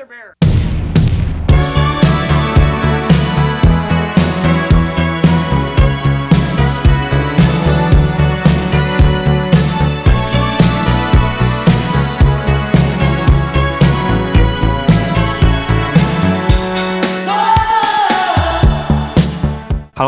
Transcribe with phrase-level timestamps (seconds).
[0.00, 0.08] Hello，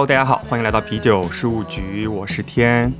[0.06, 2.90] 大家好，欢迎来到啤酒事务局，我是天。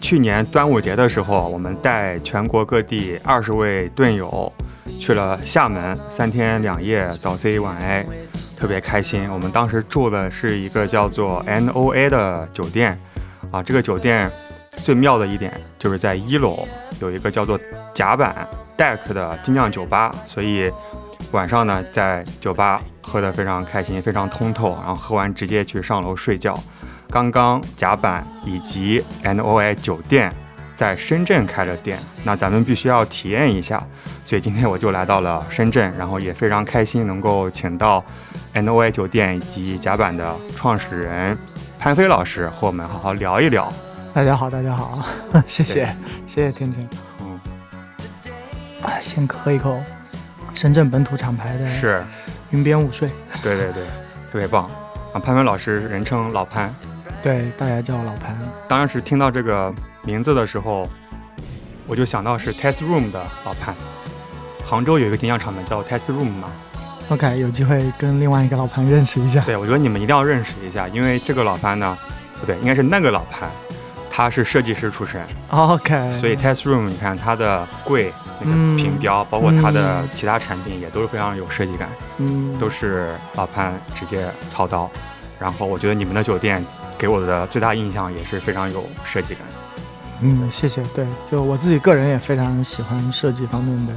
[0.00, 4.50] 去年端午节的时候，我们带全国各地二十位队友
[5.02, 8.06] 去了厦门，三天两夜，早 C 晚 A，
[8.56, 9.28] 特别开心。
[9.28, 12.96] 我们当时住的是一个叫做 NOA 的酒店，
[13.50, 14.30] 啊，这个酒店
[14.76, 16.68] 最妙的一点就是在一楼
[17.00, 17.58] 有一个叫做
[17.92, 18.46] 甲板
[18.78, 20.70] Deck 的精酿酒吧，所以
[21.32, 26.56] 晚上呢在酒吧喝得非常开心，非常通透，然后喝完直接去上楼睡觉。
[27.10, 30.32] 刚刚甲板以及 NOA 酒店
[30.82, 33.80] 在深圳开了店，那咱们必须要体验一下，
[34.24, 38.04] 所以今天我就来到了深圳，然后也非常开心能够请到
[38.52, 41.38] NOA 酒店以及甲板的创始人
[41.78, 43.72] 潘飞老师和我们好好聊一聊。
[44.12, 44.98] 大家好，大家好，
[45.46, 45.86] 谢谢，
[46.26, 46.90] 谢谢天天。
[47.20, 47.40] 嗯，
[48.82, 49.80] 哎，先喝一口
[50.52, 52.04] 深圳本土厂牌的是，
[52.50, 53.08] 云边午睡，
[53.40, 53.84] 对对对，
[54.32, 54.68] 特别棒。
[55.12, 55.20] 啊！
[55.24, 56.74] 潘飞老师人称老潘，
[57.22, 58.36] 对，大家叫我老潘。
[58.68, 60.88] 当时听到这个名字的时候，
[61.86, 63.74] 我就想到是 Test Room 的老潘。
[64.64, 66.48] 杭州有一个精酿厂牌叫 Test Room 嘛
[67.10, 69.40] ，OK，有机会跟另外一个老潘认识一下。
[69.42, 71.96] 对我觉得你们一定要认识一下，因为这个老潘呢，
[72.40, 73.48] 不对，应该是那个老潘，
[74.10, 84.90] 他是设计师出身，OK，所以 Test Room 你看它的柜那个嗯品标，包括它的嗯其他产品也都是非常有设计感，嗯，都是老潘直接操刀。
[85.38, 86.64] 然后我觉得你们的酒店
[87.02, 89.42] 给我的最大印象也是非常有设计感。
[90.20, 90.80] 嗯，谢谢。
[90.94, 93.92] 对，就我自己个人也非常喜欢设计方面的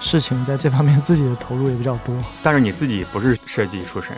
[0.00, 2.14] 事情，在这方面自己的投入也比较多。
[2.42, 4.16] 但是你自己不是设计出身，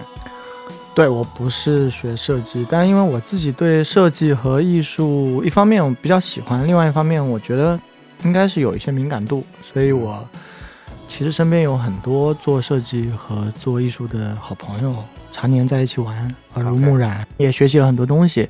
[0.95, 7.77] 对我不是学设计，但因为我自己对设计和艺术一方面我比较喜欢，另外一方面我觉得
[8.23, 10.24] 应该是有一些敏感度，所以我
[11.08, 14.95] 其实身边有很多做设计和做艺术的好朋友，
[15.30, 18.48] 常年在一起玩，耳濡目染也学习了很多东西，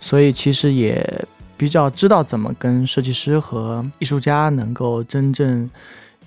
[0.00, 5.68] 所以其实也比较知道怎么跟设计师和艺术家能够真正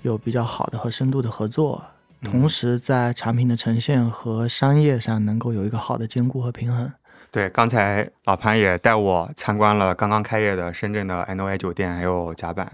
[0.02, 1.82] 有比较好的和深度的合作，
[2.24, 6.92] 同嗯时在产品的呈现和商业上能够有一个好的兼顾和平衡。
[7.30, 12.70] 对，刚才老潘也带我参观了刚刚开业的深圳的 NOA 酒店，还有甲板，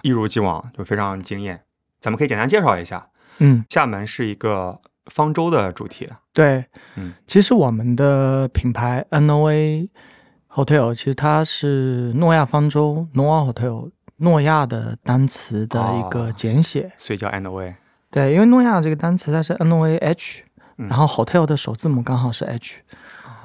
[0.00, 1.60] 一如既往就非常惊艳。
[2.00, 3.08] 咱们可以简单介绍一下，
[3.38, 6.64] 嗯，厦门是一个方舟的主题，对，
[6.96, 9.88] 嗯，其实我们的品牌 NOA
[10.52, 16.32] Hotel 其实它是诺亚方舟 Noah Hotel 诺亚的单词的一个哦。
[16.36, 16.92] 简写。
[16.96, 17.74] 所以叫 NOA。
[18.10, 20.42] 对，因为诺亚这个单词它是 NOA H，、
[20.78, 20.88] 嗯。
[20.88, 22.80] 然后 Hotel 的首字母刚好是 H，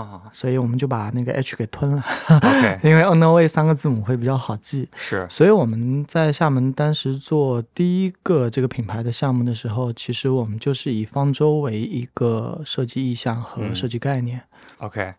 [0.09, 0.21] 啊。
[0.33, 4.87] 所以我们就把那个 H 给吞了，，OK， 因为 NOA 三个字母会比较好记。
[4.95, 13.75] 是，所以我们在厦门当时做第一个这个品牌的项目的时候，其实我们就是以方舟为一个设计意向和嗯。
[13.75, 14.41] 设计概念。
[14.77, 15.13] OK。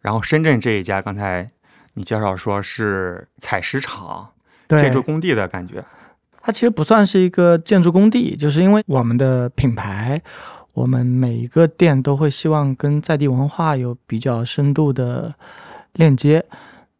[0.00, 1.50] 然后深圳这一家，刚才
[1.94, 4.30] 你介绍说是采石场、
[4.68, 5.84] 对，建筑工地的感觉，
[6.40, 10.22] 它其实不算是一个建筑工地，就是因为我们的品牌，
[10.78, 15.34] 我们每一个店都会希望跟在地文化有比较深度的
[15.94, 16.44] 链接。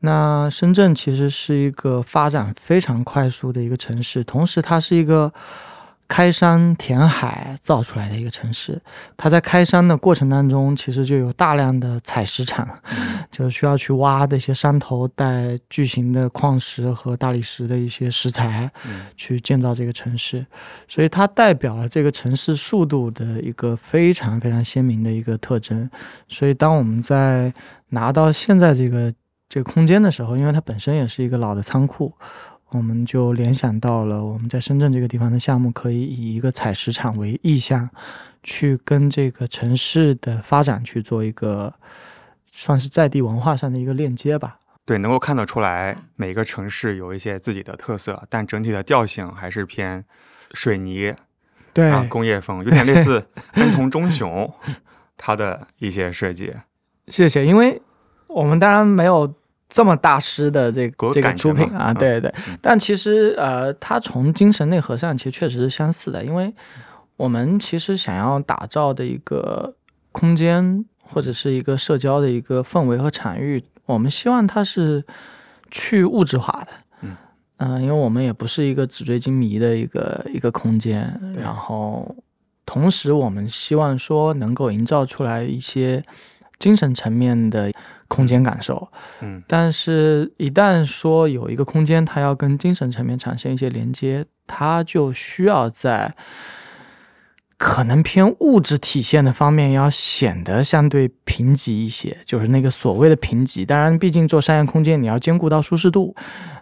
[0.00, 5.32] 那深圳其实是一个发展非常快速的一个城市，同时它是一个
[6.08, 8.80] 开山填海造出来的一个城市。
[9.16, 12.66] 它在开山的过程当中，其实就有大量的采石场，
[13.30, 18.70] 就需要去挖这些山头带巨型的矿石和大理石的一些石材。
[18.86, 20.46] 嗯去建造这个城市，
[20.86, 25.90] 所以它代表了这个城市速度的一个非常非常鲜明的一个特征。
[26.28, 27.52] 所以当我们在
[27.90, 29.12] 拿到现在这个
[29.48, 32.14] 这个空间的时候，因为它本身也是一个老的仓库，
[32.70, 37.88] 我们就联想到了我们在深圳这个地方的项目，可以以一个采石场为意向，
[38.42, 41.72] 去跟这个城市的发展去做一个
[42.44, 44.58] 算是在地文化上的一个链接吧。
[44.84, 50.04] 对，能够看得出来每个城市有一些自己的特色，但整体的调性还是偏
[50.52, 51.14] 水泥
[51.72, 54.50] 对，啊工业风，有点类似 恩童中雄
[55.16, 56.54] 它的一些设计。
[57.08, 57.80] 谢谢，因为
[58.26, 59.34] 我们当然没有
[59.68, 61.94] 这么大师的这个这个出品啊，嗯。
[61.94, 62.32] 对对。
[62.48, 66.52] 嗯，但其实呃，它从精神内核上其实确实是相似的，因为
[67.16, 69.74] 我们其实想要打造的一个
[70.10, 75.04] 空间或者是一个社交的一个氛围和场域，我们希望它是
[75.70, 76.70] 去物质化的。
[77.02, 77.16] 嗯。
[77.58, 82.16] 嗯、因为我们也不是一个纸醉金迷的一个一个空间，然后
[82.64, 86.02] 同时我们希望说能够营造出来一些
[86.58, 87.70] 精神层面的
[88.08, 88.88] 空间感受。
[89.20, 96.14] 嗯但是，一旦说有一个空间，它要跟精神层面产生一些连接，它就需要在
[97.56, 103.66] 可能偏物质体现的方面要显得相对贫瘠一些，就是那个所谓的贫瘠。
[103.66, 106.14] 当然，毕竟做商业空间，你要兼顾到舒适度，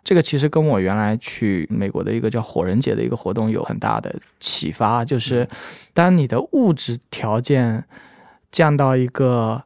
[0.02, 5.46] 这个其实跟我原来去美国的一个叫火人节的一个活动有很大的启发，就是
[5.92, 7.84] 当你的物质条件
[8.50, 9.62] 降到一个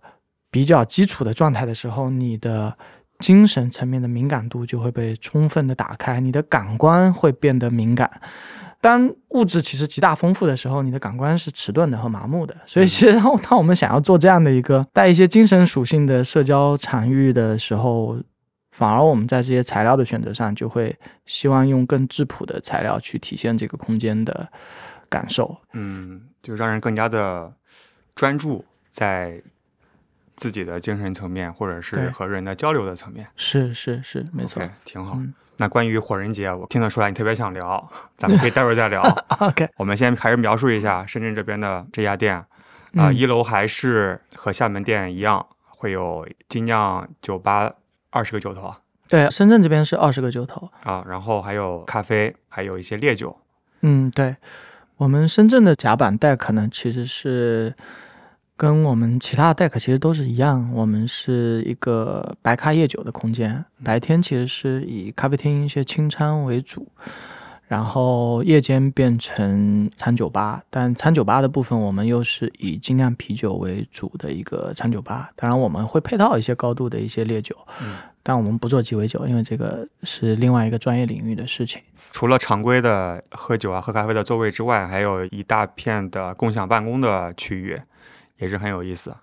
[0.51, 2.77] 比较基础的状态的时候，你的
[3.19, 8.21] 精神层面的敏感度就会被充分的打开，你的感官会变得敏感。
[8.81, 12.57] 当物质其实极大丰富的时候，你的感官是迟钝的和麻木的。
[12.65, 13.13] 所以， 其实
[13.43, 18.19] 当我们想要做这样的一个带一些精神属性的社交场域的时候，
[18.71, 24.49] 反而我们在这些材料的选择上，就会希望用更质朴的材料去体现这个空间的
[25.11, 25.59] 感受。
[25.75, 27.53] 嗯，就让人更加的
[28.15, 29.43] 专注在
[30.41, 33.27] 自己的精神层面，或者是和人的交流的层面。
[33.37, 34.63] 是是是，没错。
[34.85, 35.17] 挺好。
[35.17, 39.03] 嗯那关于火人节，我听得出来你特别想聊，咱们可以待会儿再聊。
[39.41, 42.47] OK，我们先还是描述一下深圳这边的这家店啊、
[42.95, 47.71] 嗯一楼还是和厦门店一样，会有精酿酒吧
[48.09, 48.75] 二十个酒头
[49.07, 50.71] 对，深圳这边是二十个酒头。
[50.83, 53.39] 啊，然后还有咖啡，还有一些烈酒。
[53.83, 54.37] 嗯，对，
[54.97, 57.75] 我们深圳的甲板 deck 呢，其实是
[58.61, 66.87] 跟我们其他的 deck 其实都是一样，我们是一个白咖夜酒的空间，白天其实是以咖啡厅一些清餐为主。
[67.69, 75.31] 然后夜间变成餐酒吧，但餐酒吧的部分我们又是以精酿啤酒为主的一个餐酒吧。
[75.35, 81.81] 当然我们会配套一些高度的一些烈酒，嗯但我们不做鸡尾酒，因为这个是另外一个专业领域的事情。
[82.13, 87.81] 除了常规的喝酒啊、喝咖啡的座位之外，还有一大片的共享办公的区域，
[88.41, 89.15] 也是很有意思。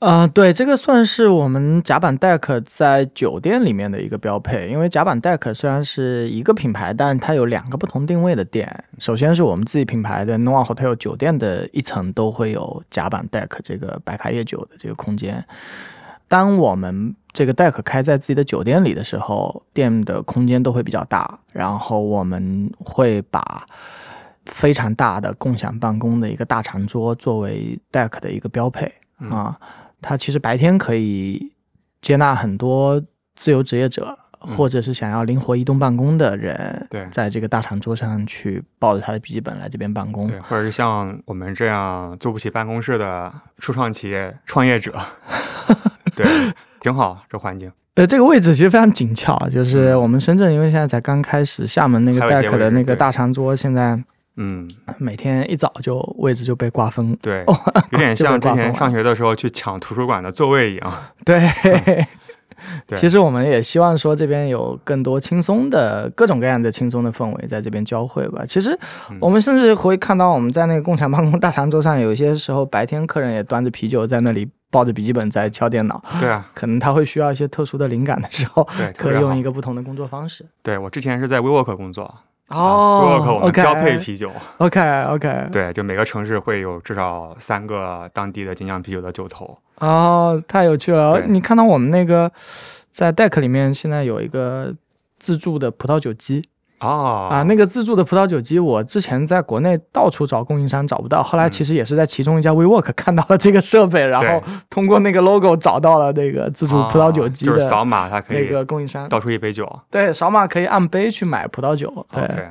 [0.00, 8.84] 呃，对，这个算是我们甲板 deck 在酒店里面的一个标配，因为甲板 deck 虽然是一个品牌，但它有两个不同定位的店。
[8.98, 15.44] 首先是我们自己品牌的 Noa Hotel 酒店的一层都会有甲板 deck 这个白卡夜酒的这个空间。
[16.28, 23.66] 当我们这个 deck 开在自己的酒店里的时候，店的空间都会比较大，然后我们会把
[24.48, 29.58] 非常大的共享办公的一个大长桌作为 deck 的一个标配嗯啊。
[30.00, 31.52] 它其实白天可以
[32.00, 33.02] 接纳很多
[33.34, 34.16] 自由职业者，
[34.46, 40.28] 嗯或者是想要灵活移动办公的人，对在这个大长桌上去抱着他的笔记本来这边办公。
[40.28, 44.94] 对，或者是像我们这样租不起办公室的初创企业创业者，
[46.14, 46.24] 对，
[46.80, 47.72] 挺好，这环境。
[47.96, 54.00] 呃，这个位置其实非常紧俏，就是我们深圳，因为现在才刚开始，厦门那个 deck 的那个大长桌，现在
[54.38, 54.68] 嗯，
[54.98, 57.14] 每天一早就位置就被瓜分。
[57.20, 57.54] 对， 哦
[57.90, 60.92] 有点像之前上学的时候去抢图书馆的座位一样。
[61.24, 61.40] 对，
[62.86, 68.44] 对其实我们也希望说这边有更多轻松的各种各样的轻松的氛围在这边交汇吧。
[68.46, 68.76] 其实
[69.10, 78.62] 嗯我们甚至会看到我们在那个共享办公大长桌上，有一些时候白天客人也端着啤酒在那里抱着笔记本在敲电脑，对啊，可能他会需要一些特殊的灵感的时候，
[78.96, 79.42] 可以用一。
[79.42, 80.44] 个不同的工作方式。
[80.62, 82.12] 对我之前是在 WeWork 工作
[82.48, 89.58] 哦标配啤酒，OK OK，对，就每个城市会有至少三个当地的精酿啤酒的酒头。
[89.76, 91.20] 哦，太有趣了！
[91.26, 92.30] 你看到我们那个
[92.90, 94.74] 在 deck 里面现在有一个
[95.18, 96.42] 自助的葡萄酒机
[96.80, 109.08] 哦，啊，那个自助的葡萄酒机，我之前在国内到处找供应商找不到，后来嗯其实也是在其中一家 WeWork 看到了这个设备，然后通过那个 logo 找到了那个自助葡萄酒机哦就是扫码它可以那个供应商。
[109.08, 109.68] 倒出一杯酒。
[109.90, 112.06] 对，扫码可以按杯去买葡萄酒。
[112.12, 112.48] 对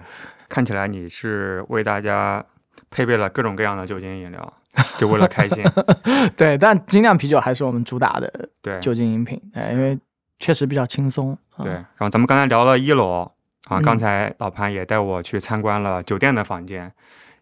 [0.49, 2.43] 看起来你是为大家
[2.89, 4.53] 配备了各种各样的酒精饮料，
[4.97, 5.63] 就为了开心。
[6.37, 8.31] 对，但精酿啤酒还是我们主打的
[8.61, 9.97] 对酒精饮品，哎，因为
[10.39, 11.37] 确实比较轻松。
[11.57, 13.29] 啊对，然后咱们刚才聊了一楼
[13.67, 16.91] 啊，嗯刚才老潘也带我去参观了酒店的房间，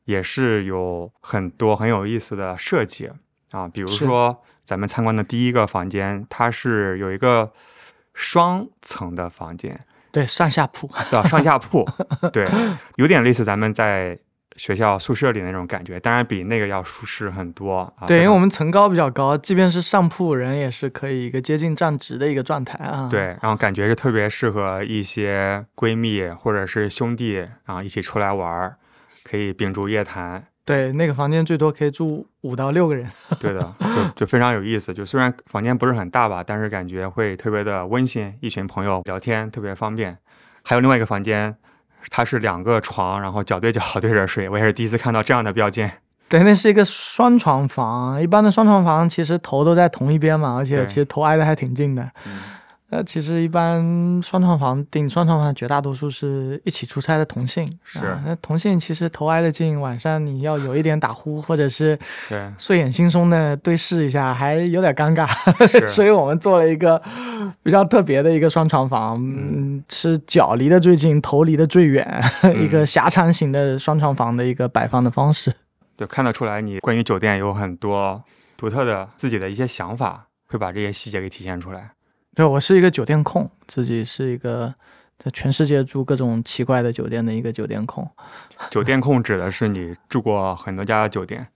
[0.05, 3.09] 也是有很多很有意思的设计
[3.51, 7.51] 啊，比如说咱们参观的第一个房间，它是有一个
[8.13, 9.79] 双层的房间，
[10.11, 10.89] 对，上下铺。
[11.11, 11.23] 对？
[11.23, 11.87] 上下铺，
[12.33, 12.49] 对，
[12.95, 14.17] 有点类似咱们在
[14.55, 18.07] 学校宿舍里那种感觉，当然比那个要舒适很多啊。
[18.07, 23.07] 对，因为我们层高比较高，即便是上铺人也是可以一个接近站直的一个状态啊。
[23.09, 28.77] 对，然后感觉是特别适合一些闺蜜或者是兄弟啊一起出来玩儿，
[29.23, 30.45] 可以秉烛夜谈。
[30.63, 33.07] 对，那个房间最多可以住五到六个人。
[33.39, 34.91] 对的，就 就非常有意思。
[34.91, 40.17] 就虽然房间不是很大吧，但是感觉会特别的温馨，一群朋友聊天特别方便。
[40.63, 41.55] 还有另外一个房间，
[42.09, 45.91] 它是两个床，然后脚对脚 对着睡，我也是第一次看到这样的标间。
[46.27, 52.01] 对，那是一个双床房，一般的双床房其实头都在同一边嘛，而且其实头挨得还挺近的。
[52.25, 52.39] 嗯
[52.91, 53.81] 呃，其实一般
[54.21, 57.67] 双床房订双床房，绝大多数是一起出差的同性。
[57.83, 61.97] 是啊那同性其实头挨得近，晚上你要有一点打呼，或者是
[62.29, 65.27] 对，睡眼惺忪的对视一下，还有点尴尬。
[65.67, 67.01] 是 所以我们做了一个
[67.63, 72.23] 比较特别的一个双床房，嗯，是脚离得最近，头离得最远，
[72.63, 75.51] 一个狭长型的双床房的一个摆放的方式。
[75.97, 78.23] 就看得出来你关于酒店有很多
[78.55, 81.94] 独特的自己的一些想法，会把这些细节给体现出来。
[82.35, 84.75] 对我是一个酒店控，自己是一个
[85.17, 88.05] 在全世界住各种奇怪的酒店的一个酒店控。
[88.69, 91.47] 酒店控指的是你住过很多家的酒店，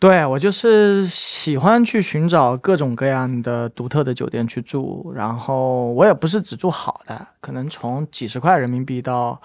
[0.00, 9.40] 对我就是喜欢去寻找各种各样的独特的酒店去住，然后我也不是只住好的，可能从几十块人民币到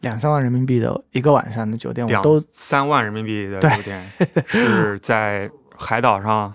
[0.00, 4.10] 两三万人民币的一个晚上的酒店，我都三万人民币的酒店
[4.48, 6.54] 是在海岛上，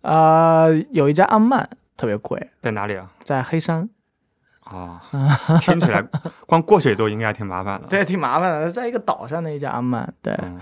[0.00, 3.10] 呃有一家阿曼特别贵，在哪里啊？
[3.22, 3.88] 在黑山，
[4.64, 5.02] 啊，
[5.60, 6.02] 听起来
[6.46, 7.86] 光过去都应该挺麻烦的。
[7.88, 10.32] 对，挺麻烦的，在一个岛上的一家安曼，对。
[10.42, 10.60] 嗯，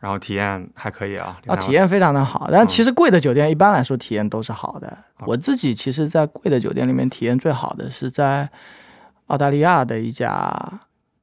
[0.00, 1.38] 然后体验还可以啊。
[1.46, 4.88] 啊，体验非常的好，但嗯其实贵的酒店一般来说体验都是好的。
[4.88, 8.48] 啊我自己其实，在贵的酒店里面体验最好的是在
[9.26, 10.80] 澳大利亚的一家。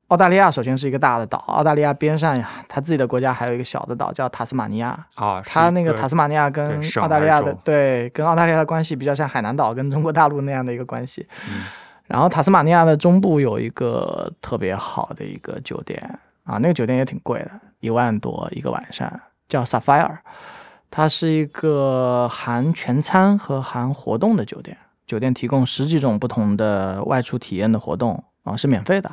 [0.07, 4.97] 澳大利亚首先是一个大的岛，澳大利亚边上呀，它自己的国家还有一个小的岛叫塔斯马尼亚。
[5.15, 11.27] 啊，它那个塔斯马尼亚跟澳大利亚的对，跟澳大利亚的关系比较像海南岛跟中国大陆那样的一个关系。
[11.49, 11.63] 嗯
[12.07, 15.99] 然后塔斯马尼亚的中部有一个特别好的一个酒店
[16.43, 19.11] 啊，那个酒店也挺贵的，一万多一个晚上，
[19.47, 20.19] 叫 Sapphire，
[20.91, 29.11] 它是一个含全餐和含活动的酒店，酒店提供十几种不同的外出体验的活动啊，是免费的，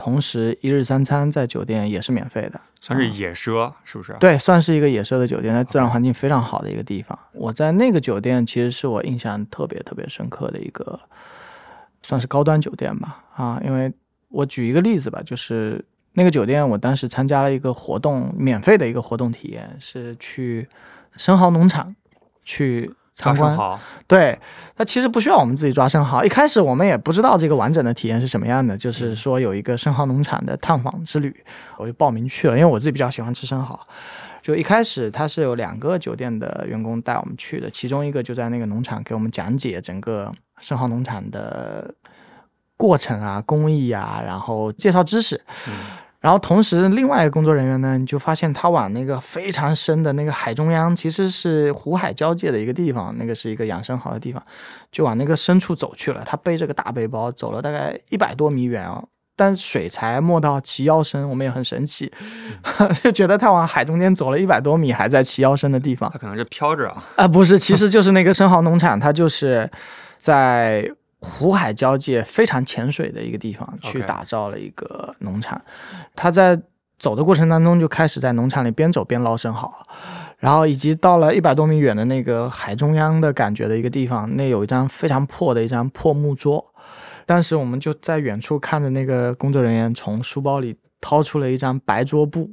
[0.00, 2.58] 同时一日三餐在酒店也是免费的。
[2.80, 7.18] 算是野奢，是不是？，对，算是一个野奢的酒店，在自然环境非常好的一个地方。
[7.32, 10.98] 我在那个酒店其实是我印象特别特别深刻的一个，
[12.02, 13.22] 算是高端酒店吧。
[13.36, 13.92] 啊，因为
[14.30, 20.66] 我举一个例子吧，就是那个酒店，我当时参加了一个活动，免费的一个活动体验，是去
[21.18, 21.94] 生蚝农场
[22.42, 22.90] 去
[23.20, 23.54] 参观。
[23.54, 24.38] 好，对，
[24.74, 26.24] 它其实不需要我们自己抓生蚝。
[26.24, 31.34] 一开始我们也不知道这个完整的体验是什么样的，就是说有一个生蚝农场的探访之旅，
[31.76, 33.78] 我就报名去了，因为我自己比较喜欢吃生蚝。
[34.42, 41.94] 就一开始他是有两个酒店的员工带我们去的，其中一个就在那个农场给我们讲解整个生蚝农场的
[42.76, 45.38] 过程啊、工艺啊，然后介绍知识。
[45.68, 45.74] 嗯
[46.20, 54.42] 然后同时，另外一个工作人员呢，你就发现他往那个非常深的那个海中央，其实是湖海交界的一个地方，那个是一个养生蚝的地方，
[54.92, 56.22] 就往那个深处走去了。
[56.26, 59.02] 他背着个大背包，走了大概一百多米远哦，
[59.34, 62.12] 但水才没到齐腰深，我们也很神奇，
[63.02, 66.18] 就觉得他往海中间走了一百多米，还在齐腰深的地方他。
[66.18, 67.02] 可能是飘着啊。
[67.16, 69.70] 啊、不是，其实就是那个生蚝农场，它就是
[70.18, 70.86] 在
[71.20, 75.60] 湖海交界非常浅水的一个地方去打造了一个农场。
[76.16, 76.60] 他在
[76.98, 79.72] 走的过程当中就开始在农场里边走边捞生蚝，
[80.38, 86.64] 然后以及到了一百多米远的那个海中央的感觉的一个地方，那有一张非常破的一张破木桌。
[87.26, 92.50] 当时我们就在远处看着那个工作人员从书包里掏出了一张白桌布，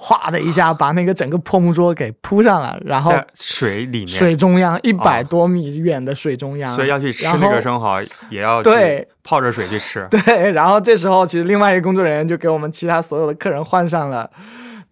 [0.00, 8.00] 哗的一下把那个整个破木桌给铺上了，然后水里面，水中央一百多米远的水中央，所以要去吃那个生蚝，
[8.30, 10.06] 也要对泡着水去吃。
[10.10, 14.30] 对，然后这时候其实另外一个工作人员就给我们其他所有的客人换上了。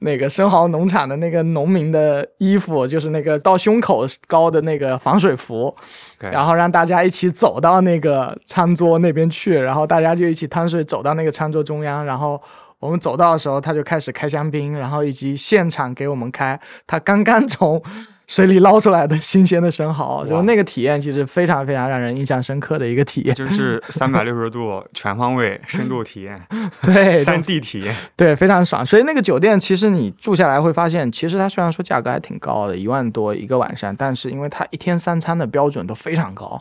[0.01, 5.75] 那个生蚝农场的那个农民的衣服，就是那个到胸口高的那个防水服
[6.19, 12.41] 然后让大家一起走到那个餐桌那边去，然后大家就一起趟水走到那个餐桌中央，然后
[12.79, 17.83] 我们走到的时候，他就开始开香槟，然后以及现场给我们开他刚刚从
[18.27, 23.35] 水里捞出来的新鲜的生蚝， 就那个体验其实非常非常让人印象深刻的一个体验。
[23.35, 26.41] 就是三百六十度全方位深度体验，
[26.83, 27.95] 对，三 D 体验。
[28.17, 28.85] 对，非常爽。
[28.85, 36.61] 所以那个酒店其实你住下来会发现，其实它虽然说价格还挺高的，一万多一个晚上，但是因为它一天三餐的标准都非常高。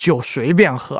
[0.00, 0.98] 酒随便喝，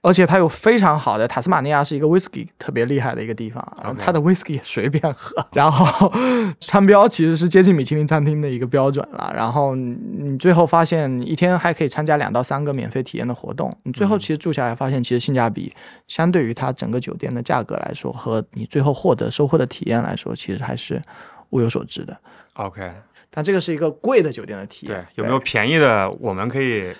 [0.00, 6.08] 而且它有非常好的塔斯马尼亚是一个 whisky 特别厉害的一个地方，然后 OK 它的 whisky 也随便喝，然后
[6.60, 9.32] 餐标其实是接近米其林餐厅的一个标准了。
[9.34, 15.74] 然后你你最后发现，你一天还可以参加两到三个免费体验的活动，你最后其实住下来发现，其实性价比
[16.06, 21.02] 相对于它整个酒店的价格来说，和你最后获得收获的体验来说，其实还是
[21.50, 22.16] 物有所值的。
[22.52, 22.88] OK，
[23.30, 26.94] 但这个是一个贵的酒店的体验对，，有没有便宜的我们可以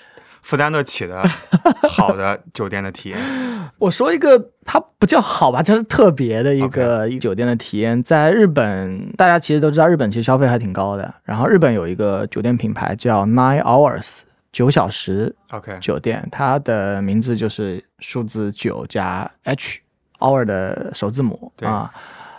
[0.49, 1.23] 负担得起的
[1.87, 3.19] 好的酒店的体验？
[3.77, 8.03] 我说一个，它不叫好吧，它是特别的一个酒店的体验。
[8.03, 11.15] 在日本，大家其实都知道，日本其实消费还挺高的。
[11.23, 19.81] 然后日本有一个酒店品牌叫 Nine Hours 九小时 OK 酒店，它的名字就是数字九加 H
[20.21, 21.93] hour 的首字母对啊。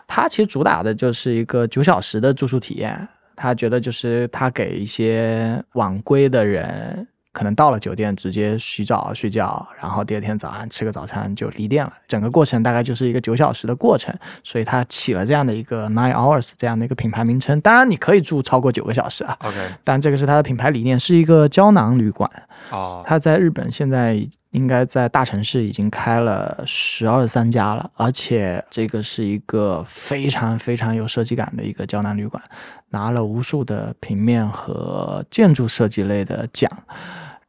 [0.07, 3.07] 它其实主打的就是一个九小时的住宿体验。
[3.35, 11.93] 他觉得就是他给一些晚归的人，可能到了酒店直接洗澡睡觉，然后第二天早上吃个早餐就离店了。
[12.07, 17.61] 整个过程大概就是一个九小时的过程，所以它起了这样的一个 Nine Hours 这样的一个品牌名称。
[17.61, 22.29] 当然你可以住超过九个小时啊，OK 但这个是它的品牌理念，是一个胶囊旅馆。
[22.71, 24.19] 哦，它在日本现在
[24.51, 32.41] 应该在大城市已经开了十二三家了，而且这个是一个非常非常有设计感的一个胶囊旅馆，
[32.91, 36.71] 拿了无数的平面和建筑设计类的奖。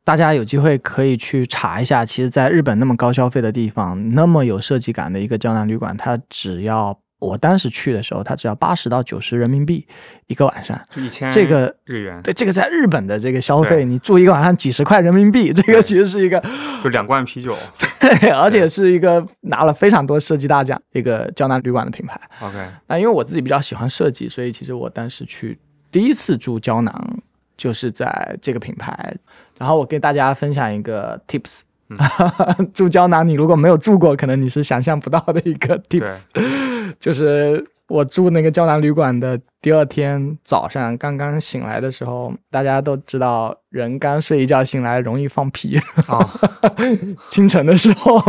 [0.03, 9.87] 大家有机会可以去查一下，其实，在日本那么高消费的地方，那么有设计感的一个江南旅馆，它只要我当时去的时候，它只要八十到九十人民币
[10.27, 10.77] 一个晚上。
[10.91, 16.43] 就一千这个日元，对，这个在日本的这个消费，你住一个晚上几十块人民币，这个其实是一个，
[16.83, 17.55] 就两罐啤酒。
[18.01, 22.21] 对， 而且是一个拿了非常多设计大奖一个胶囊旅馆的品牌。
[22.41, 25.59] OK 那因为我自己比较喜欢设计，所以其实我当时去
[25.93, 27.23] 第一次住胶囊
[27.57, 29.15] 就是在这个品牌。
[29.59, 31.61] 然后我给大家分享一个 tips，、
[32.73, 36.23] 住胶囊你如果没有住过，可能你是想象不到的一个 tips，
[37.01, 46.41] 就是我住那个胶囊旅馆的第二天早上刚刚醒来的时候，大家都知道人刚睡一觉醒来容易放屁，啊，
[47.31, 48.23] 清晨的时候，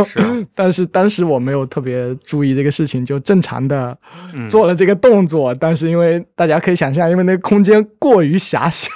[0.54, 3.96] 但是当时我没有特别注意这个事情，就正常的
[4.34, 4.48] 嗯。
[4.48, 5.54] 做了这个动作。
[5.54, 8.90] 但是因为大家可以想象，因为那个空间过于狭小，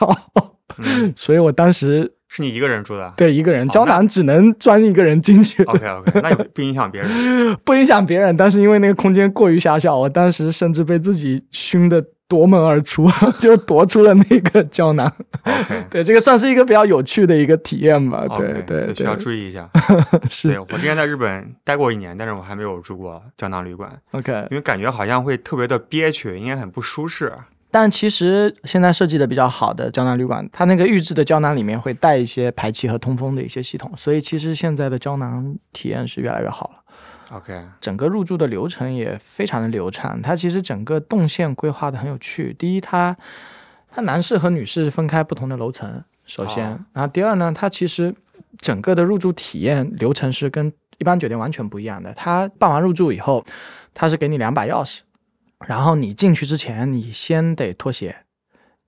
[0.79, 7.11] 嗯，所以我当时是你一个人住的对一个人胶囊只能装一个人进去，？OK OK，那也不影响别人。
[7.65, 8.37] 不影响别人。
[8.37, 15.07] 但是因为那个空间过于狭小，我当时甚至被自己熏得夺门而出， 就夺出了那个胶囊。
[15.47, 18.27] OK 对，这个算是一个比较有趣的一个体验吧。
[18.37, 19.71] 对对需要，注意一下。
[20.29, 24.33] 是对我之前在日本待过一年，但是我还没有住过胶囊旅馆，OK。
[24.51, 27.33] 因为感觉好像会特别的憋屈，应该很不舒适。
[27.79, 37.37] 但其实现在设计的比较好的胶囊旅馆，它那个预制的胶囊里面会带一些排气和通风的一些系统，所以其实现在的胶囊体验是越来越好了。
[37.37, 42.57] OK，整个入住的流程也非常的流畅，它其实整个动线规划的很有趣。
[42.59, 43.15] 第一，它
[43.91, 48.15] 它男士和女士分开不同的楼层，首先，哦然后第二呢，它其实
[48.57, 52.11] 整个的入住体验流程是跟一般酒店完全不一样的。
[52.15, 53.45] 它办完入住以后，
[53.93, 55.01] 它是给你两把钥匙，
[55.65, 58.25] 然后你进去之前，你先得脱鞋。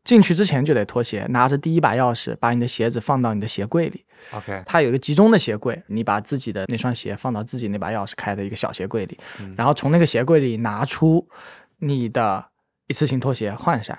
[0.04, 4.07] 进去之前就得脱鞋，拿着第一把钥匙，把你的鞋子放到你的鞋柜里。
[4.31, 11.28] OK，它有一个集中的鞋柜，你把自己的那双鞋放到自己那把钥匙开的一个小鞋柜里，嗯然后从那个鞋柜里拿出
[11.78, 12.42] 你的
[12.87, 13.98] 一次性拖鞋换上，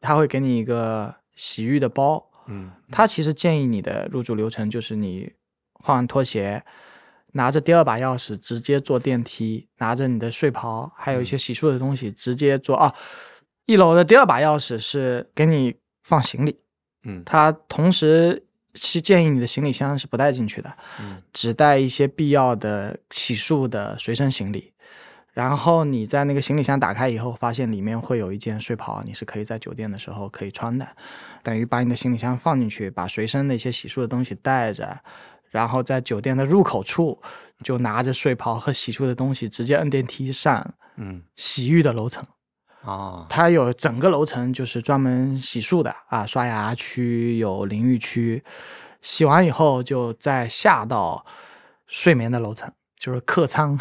[0.00, 2.30] 他会给你一个洗浴的包。
[2.46, 5.30] 嗯他其实建议你的入住流程就是你
[5.74, 6.64] 换完拖鞋，
[7.32, 12.94] 拿着第二把钥匙直接坐电梯，拿着你的睡袍，还有一些洗漱的东西直接坐啊。
[13.66, 16.58] 一楼的第二把钥匙是给你放行李，
[17.04, 24.72] 嗯他同时是建议你的行李箱是不带进去的，嗯只带一些必要的洗漱的随身行李。
[25.32, 30.86] 然后你在那个行李箱打开以后，发现里面会有一件睡袍，你是可以在酒店的时候可以穿的，
[31.42, 35.00] 等于把你的行李箱放进去，把随身的一些洗漱的东西带着，
[35.52, 37.22] 然后在酒店的入口处
[37.62, 42.26] 就拿着睡袍和洗漱的东西，直接摁电梯上嗯洗浴的楼层。
[42.84, 48.42] 啊它有整个楼层就是专门洗漱的啊，刷牙区有淋浴区，
[49.00, 51.24] 洗完以后就再下到
[51.86, 53.78] 睡眠的楼层，就是客舱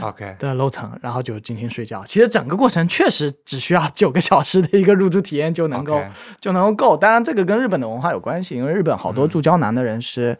[0.00, 2.04] OK 的楼层，然后就进行睡觉。
[2.04, 6.00] 其实整个过程确实只需要九个小时的一个入住体验就能够
[6.40, 6.96] 就能够够。
[6.96, 10.38] 当然，这个跟日本的文化有关系，因为日本好多嗯住胶囊的人是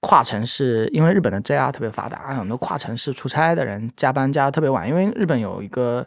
[0.00, 4.88] 跨城市，因为日本的 JR 特别发达，很多跨城市出差的人加班加的特别晚。
[4.88, 6.06] 因为日本有一个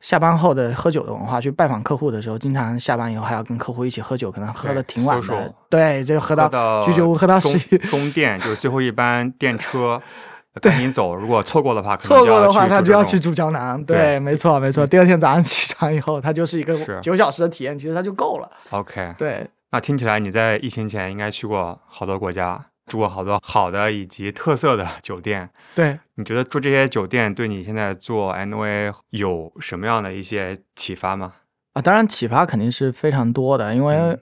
[0.00, 5.52] 下班后的喝酒的文化，去拜访客户的时候，经常下班以后还要跟客户一起喝酒，可能喝的挺晚的。
[5.68, 7.78] 对，就喝到到居酒屋喝到终十一。
[7.78, 10.00] 终电，就是最后一班电车，
[10.62, 11.12] 赶紧走。
[11.12, 13.82] 如果错过的话，可能错过的话，他就要去住胶囊。
[13.84, 14.86] 对对，没错没错。
[14.86, 18.48] 第二天早上起床以后，它就是一个是九小时的体验，其实它就够了。
[18.70, 19.14] OK。
[19.18, 25.48] 对，那听起来你在疫情前应该去过好多国家，住过好多好的以及特色的酒店。
[25.74, 31.34] 对，你觉得住这些酒店对你现在做 NOA 有什么样的一些启发吗？
[31.72, 34.20] 啊，当然启发肯定是非常多的，因为嗯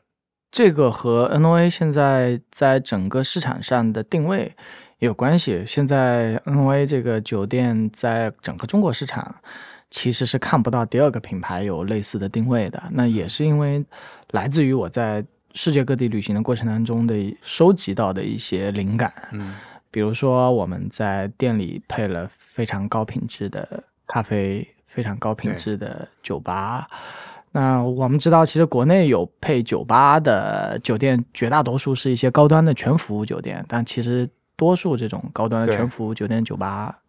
[0.52, 4.54] 这个和 NOA 现在在整个市场上的定位
[4.98, 5.64] 也有关系。
[5.66, 9.36] 现在 NOA 这个酒店在整个中国市场
[9.90, 12.82] 其实是看不到第二个品牌有类似的定位的。
[12.90, 13.84] 那也是因为
[14.30, 19.12] 来自于我在世界各地旅行的过程当中的收集到的一些灵感。
[19.32, 19.54] 嗯
[19.92, 26.88] 比如说我们在店里配了非常高品质的咖啡，非常高品质的酒吧。
[27.50, 37.00] 那我们知道，其实国内有配酒吧的酒店，绝大多数是一些高端的全服务酒店，但其实多数这种高端的全服务酒店酒吧，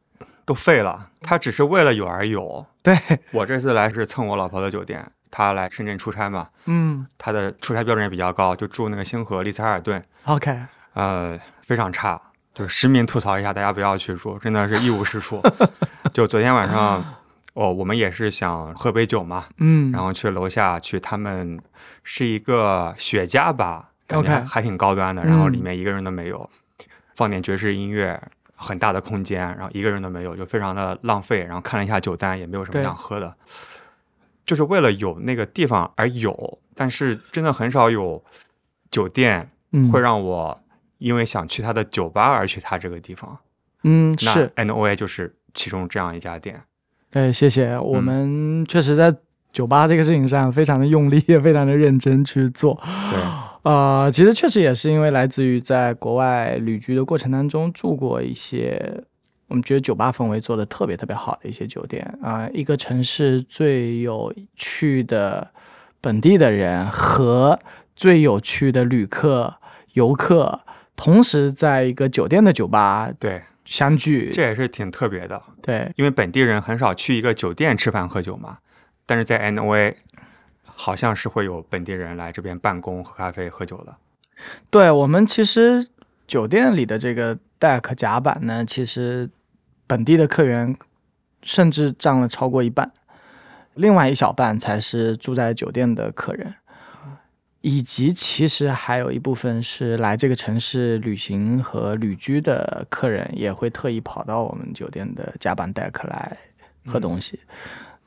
[0.44, 2.66] 都废了，他只是为了有而有。
[2.82, 2.98] 对，
[3.32, 7.08] 我这次来是蹭我老婆的酒店，她来深圳出差嘛，嗯。
[7.18, 10.60] 他的出差标准也比较高，就住那个星河丽思卡尔顿，，OK，
[10.94, 12.20] 呃，非常差，
[12.54, 15.42] 就是实名吐槽一下，大家不要去住，真的是一无是处。
[16.12, 17.04] 就昨天晚上，
[17.54, 21.60] 哦，我们也是想喝杯酒嘛，嗯，然后去楼下去，他们
[22.04, 26.50] 是一个雪茄吧，感觉 OK 还还挺高端的，然后里嗯面一个人都没有，
[27.16, 28.20] 放点爵士音乐，
[28.56, 31.44] 很大的空间，然后一个人都没有，就非常的浪费。
[31.46, 33.34] 然后看了一下酒单，也没有什么想喝的，
[34.52, 38.22] 就是为了有那个地方而有，但是真的很少有
[38.90, 40.62] 酒店嗯会让我
[40.98, 43.40] 因为想去他的酒吧而去他这个地方。
[43.86, 46.62] 嗯那是，NOA 就是其中这样一家店。
[47.12, 47.80] 哎，谢谢。
[47.80, 49.16] 我嗯们确实在
[49.54, 52.78] 酒吧这个事情上非常的用力，也非常的认真去做。
[53.10, 53.22] 对，
[53.62, 59.06] 呃，其实确实也是因为来自于在国外旅居的过程当中住过一些，
[59.52, 65.46] 我们觉得酒吧氛围做的特别特别好的一些酒店啊、一个城市最有趣的
[66.00, 67.60] 本地的人和
[67.94, 69.54] 最有趣的旅客、
[69.92, 70.62] 游客，
[70.96, 74.32] 同时在一个酒店的酒吧对，相聚。
[74.34, 75.44] 这也是挺特别的。
[75.62, 78.60] 对，因为本地人很少去一个酒店吃饭喝酒嘛，
[79.06, 79.96] 但是在 NOA
[80.64, 83.94] 好像是会有本地人来这边办公、喝咖啡、喝酒的。
[84.70, 85.86] 对我们其实
[86.26, 89.30] 酒店里的这个 deck 甲板呢，其实
[89.92, 90.74] 本地的客源
[91.44, 92.90] 甚至占了超过一半，
[93.74, 96.56] 另外一小半才是住在酒店的客人，
[97.60, 106.38] 以及其实还有一部分是来这个城市旅行和旅居的客人，也会特意跑到我们酒店的甲板 deck 来
[106.86, 107.38] 喝东西。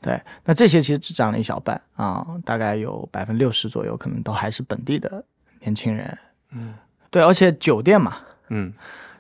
[0.00, 5.22] 对，那这些其实只占了一小半啊，大概有百分之六十左右，可能都还是本地的
[5.60, 6.18] 年轻人。
[6.52, 6.72] 嗯
[7.10, 8.16] 对，而且酒店嘛，
[8.48, 8.72] 嗯，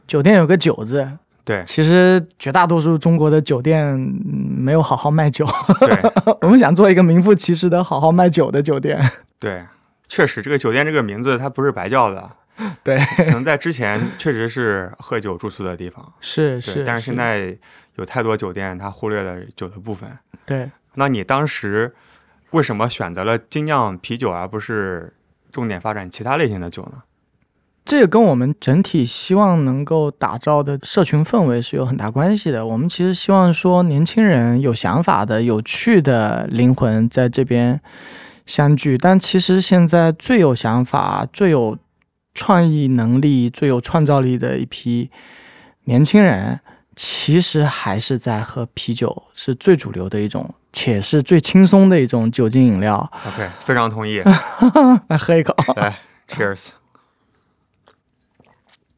[0.06, 5.44] 酒店有个“酒”字，对其实绝大多数中国的酒店嗯没有好好卖酒。
[5.78, 5.94] 对
[6.40, 8.98] 我们想做一个名副其实的好好卖酒的酒店。
[9.38, 9.62] 对，
[10.08, 12.30] 确实这个酒店这个名字它不是白叫的，
[12.82, 16.12] 对，可能在之前确实是喝酒住宿的地方。
[16.20, 17.54] 是是，但是现在
[17.96, 20.08] 有太多酒店它忽略了酒的部分。
[20.46, 21.94] 对那你当时
[22.52, 25.12] 为什么选择了精酿啤酒，而不是
[25.52, 27.02] 重点发展其他类型的酒呢？
[27.84, 32.66] 这个跟我们整体希望能够打造的社群氛围是有很大关系的。
[32.66, 37.78] 我们其实希望说，年轻人有想法的、有趣的灵魂在这边
[38.46, 38.96] 相聚。
[38.96, 41.76] 但其实现在最有想法、最有
[42.32, 45.10] 创意能力、最有创造力的一批
[45.84, 46.58] 年轻人，
[46.96, 53.12] 其实还是在喝啤酒，是最主流的一种，且是最轻松的一种酒精饮料。
[53.26, 54.22] OK，非常同意。
[55.08, 55.54] 来喝一口。
[55.76, 55.94] 来，
[56.26, 56.68] Cheers。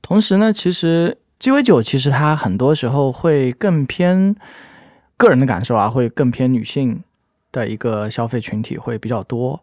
[0.06, 4.36] 同时呢，其实鸡尾酒其实它很多时候会更偏
[5.16, 7.02] 个人的感受啊，会更偏女性
[7.50, 9.60] 的一个消费群体会比较多。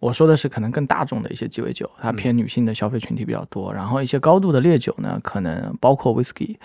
[0.00, 3.72] 我说的是可能更大众的一些鸡尾酒，它偏女性的消费群体比较多。
[3.72, 6.56] 然后一些高度的烈酒呢，可能包括 whisky，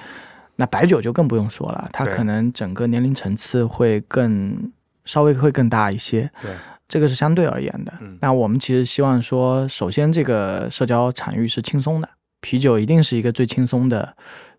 [0.56, 4.72] 那白酒就更不用说了，它可能整个年龄层次会更
[5.06, 6.28] 稍微会更大一些。
[6.42, 6.52] 对，
[6.88, 7.94] 这个是相对而言的。
[8.02, 12.10] 嗯那我们其实希望说，首先这个社交场域是轻松的，
[12.42, 14.16] 啤酒一定是一个最轻松的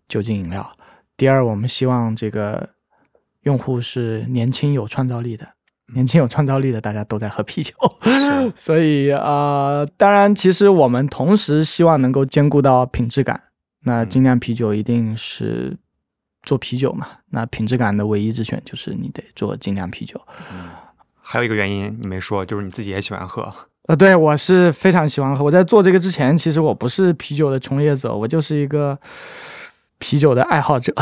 [0.07, 0.71] 酒精饮料。
[1.17, 2.69] 第二，我们希望这个
[3.43, 5.47] 用户是年轻有创造力的，
[5.93, 7.73] 年轻有创造力的，大家都在喝啤酒。
[8.01, 13.43] 是 所以呃，当然，其实我们同时希望能够兼顾到品质感。
[13.83, 15.77] 那嗯精酿啤酒一定是
[16.43, 20.19] 做啤酒嘛，那品质感的唯一之选就是你得做精酿啤酒。
[21.21, 23.53] 还有一个原因你没说，就是你自己也喜欢喝。
[23.87, 25.43] 呃，对我是非常喜欢喝。
[25.43, 28.97] 我在做这个之前，其实我不是啤酒的从业者，我就是一个
[29.97, 30.93] 啤酒的爱好者。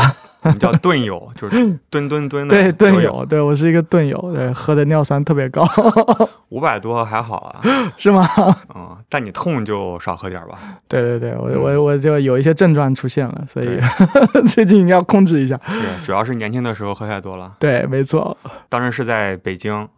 [0.42, 5.68] 我们叫盾友，就是吨吨吨的对，盾友，对我是一个盾友，对，喝的尿酸特别高，
[6.48, 7.62] 五百多还好啊，
[7.98, 8.26] 是吗？
[8.74, 10.58] 嗯，但你痛就少喝点吧。
[10.88, 15.60] 对对对，我我我就有一些症状出现了，所以对 最近要控制一下。
[15.68, 17.54] 对，主要是年轻的时候喝太多了。
[17.60, 18.38] 对，没错。
[18.70, 19.90] 当时是在北京，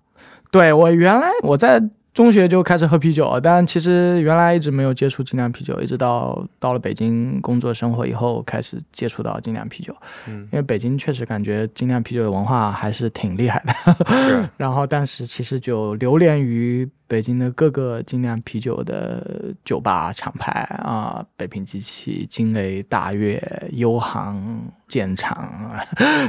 [0.50, 1.80] 对我原来我在
[2.14, 9.96] 中学就开始喝啤酒，但其实原来一直没有接触精酿啤酒，一直到到了北京工作生活以后，开始接触到精酿啤酒。
[10.28, 10.42] 嗯。
[10.52, 13.74] 因为北京确实感觉精酿啤酒的文化还是挺厉害的。
[14.08, 14.50] 是。
[14.58, 20.52] 然后，但是其实就流连于北京的各个精酿啤酒的酒吧厂牌
[20.84, 25.50] 啊，北平机器、金雷、大悦、优航、建厂，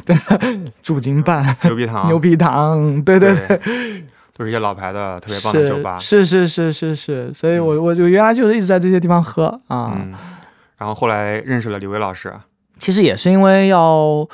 [0.05, 0.17] 对，
[0.81, 4.05] 驻京办、 牛皮糖，牛皮糖，对对对，对，
[4.37, 5.99] 都是一些老牌的特别棒的酒吧。
[5.99, 9.93] 是是是是是，所以我我就原来就是一直在这些地方喝啊。
[9.95, 10.15] 嗯，
[10.79, 12.33] 然后后来认识了李威老师，
[12.79, 14.27] 其实也是因为要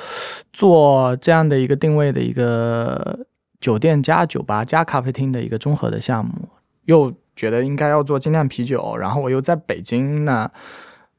[0.53, 3.19] 做这样的一个定位的一个
[3.61, 6.49] 酒店加酒吧加咖啡厅的一个综合的项目，
[6.85, 10.51] 又觉得应该要做精酿啤酒，然后我又在北京呢，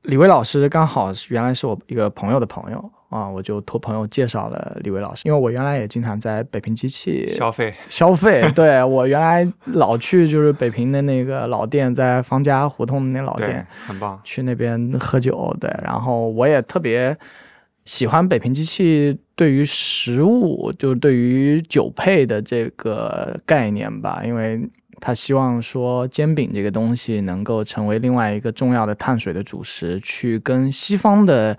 [0.03, 14.21] 李威老师刚好是原来是我一个朋友的朋友啊，我就托朋友介绍了李维老师，因为我原来也经常在北平机器消费，消费，对我原来老去就是北平的那个老店，在方家胡同的那老店，，很棒。
[14.23, 17.17] 去那边喝酒，对，然后我也特别
[17.83, 24.61] 喜欢北平机器对于食物，就是对于酒配的这个概念吧，因为
[24.99, 31.57] 他希望说煎饼这个东西能够成为另外一个重要的碳水的主食，去跟西方的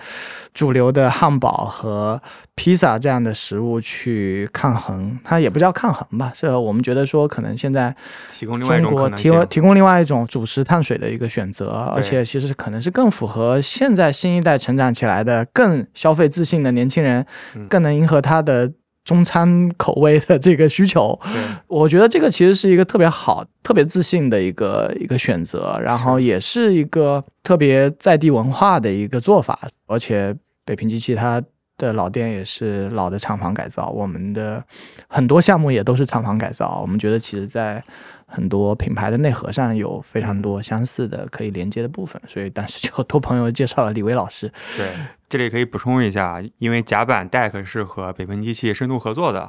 [0.55, 2.20] 主流的汉堡和
[2.55, 5.18] 披萨这样的食物去抗衡。
[5.24, 7.94] 它也不叫抗衡吧，是我们觉得说可能现在
[8.31, 9.46] 提供另外一中种提供。
[9.46, 18.70] 提供另外一种主食碳水的一个选择，而且其实可能是更符合现在新一代成长起来的更消费自信的年轻人，嗯更能迎合他的
[19.11, 21.18] 中餐口味的这个需求。
[21.66, 29.59] 我觉得这个其实是一个特别好、特别自信的一个一个选择，然后也是一个特别在地文化的一个做法。
[29.88, 30.33] 而且
[30.64, 31.42] 北平机器它
[31.77, 34.62] 的老店也是老的厂房改造，我们的
[35.09, 36.79] 很多项目也都是厂房改造。
[36.81, 37.83] 我们觉得其实在
[38.27, 44.53] 很多品牌的内核上有非常多相似的可以连接的部分，所以当时就托朋友介绍了李威老师。
[44.77, 44.87] 对，
[45.31, 49.49] 这里可以补充一下，因为甲板 deck 是和北平机器深度合作的，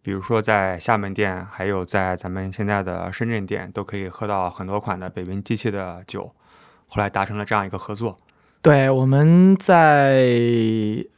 [0.00, 6.32] 比如说在厦门店，还有在咱们现在的深圳店，都可以喝到很多款的北平机器的酒。
[6.86, 8.16] 后来达成了这样一个合作，
[8.62, 10.24] 对，我们在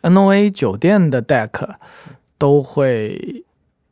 [0.02, 1.76] NOA 酒店的 deck
[2.36, 3.44] 都会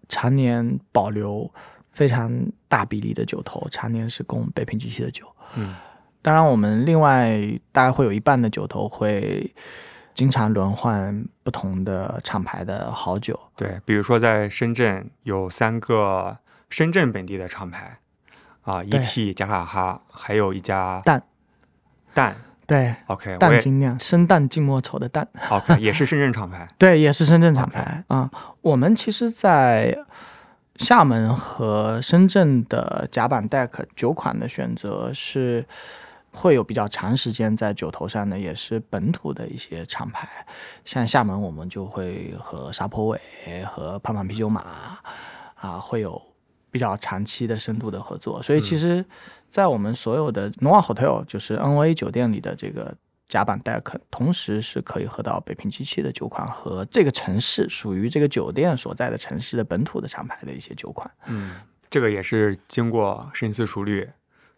[0.09, 1.49] 常年保留
[1.93, 5.25] 非常大比例的酒头，常年是供北平机器的酒。
[5.55, 5.77] 嗯，
[6.21, 7.39] 当然，我们另外
[7.71, 9.55] 大概会有一半的酒头会
[10.19, 13.39] 经常轮换不同的厂牌的好酒。
[13.55, 16.37] 对，比如说在深圳有三个
[16.69, 18.01] 深圳本地的厂牌，
[18.63, 21.23] 啊对，ET、加卡哈，还有一家蛋。
[22.13, 22.35] 蛋。
[22.67, 25.27] 对，，OK，我蛋也精酿，生蛋静默稠的蛋。
[25.51, 28.29] OK，也是深圳厂牌， 对，也是深圳厂牌啊、
[28.61, 29.97] 我们其实，在
[30.75, 35.65] 厦门和深圳的甲板 deck 酒款的选择是
[36.33, 40.29] 会有比较长时间在酒头上的，也是本土的一些厂牌。
[40.85, 44.99] 像厦门，我们就会和沙坡尾和胖胖啤酒马
[45.55, 46.21] 啊，会有
[46.71, 48.43] 比较长期的深度的合作。
[48.43, 49.05] 所以其实，
[49.49, 52.95] 在我们所有的 Nova Hotel，就是 NOA 酒店里的这个
[53.27, 61.57] 甲板 deck，同时是可以喝到北平机器的酒款和这个城市属于这个酒店所在的城市的本土的厂牌的一些酒款嗯，
[61.91, 64.09] 这个也是经过深思熟虑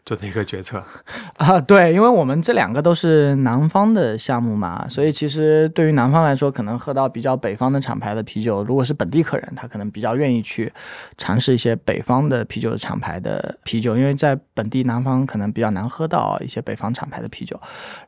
[0.05, 0.83] 做的一个决策。
[1.39, 1.61] 啊。
[1.61, 10.73] 对，因为我们这两个都是南方的项目嘛，所以其实对于南方来说，可能喝到比较北方的厂牌的啤酒，如果是本地客人，他可能比较愿意去
[11.17, 17.61] 尝试一些北方的啤酒的厂牌的啤酒，因为在本地南方可能比较难喝到一些北方厂牌的啤酒。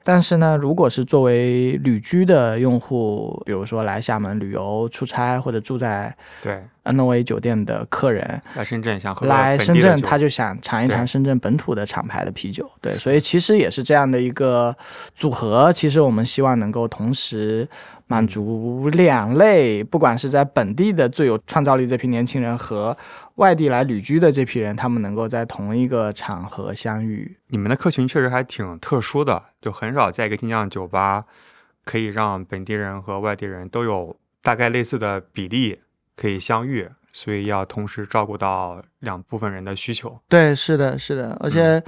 [0.02, 12.70] 但是呢，如果是作为旅居的用户，比如说来厦门旅游、出差或者住在对，NOA 酒店的客人，来深圳想喝来深圳，他就就想尝一尝深圳本土的厂牌的啤酒。
[12.80, 14.76] 对，所以其实也是这样的一个
[15.16, 15.72] 组合。
[15.72, 17.68] 其实我们希望能够同时
[18.06, 22.96] 满足两类，不管是在本地的最有创造力这批年轻人和
[23.36, 27.36] 外地来旅居的这批人，他们能够在同一个场合相遇。
[27.48, 31.24] 你们的客群确实还挺特殊的，就很少在一个精酿酒吧
[31.84, 35.80] 可以让本地人和外地人都有大概类似的比例
[36.16, 40.18] 可以相遇，所以要同时照顾到两部分人的需求。
[40.28, 41.82] 对，是的，是的，而且。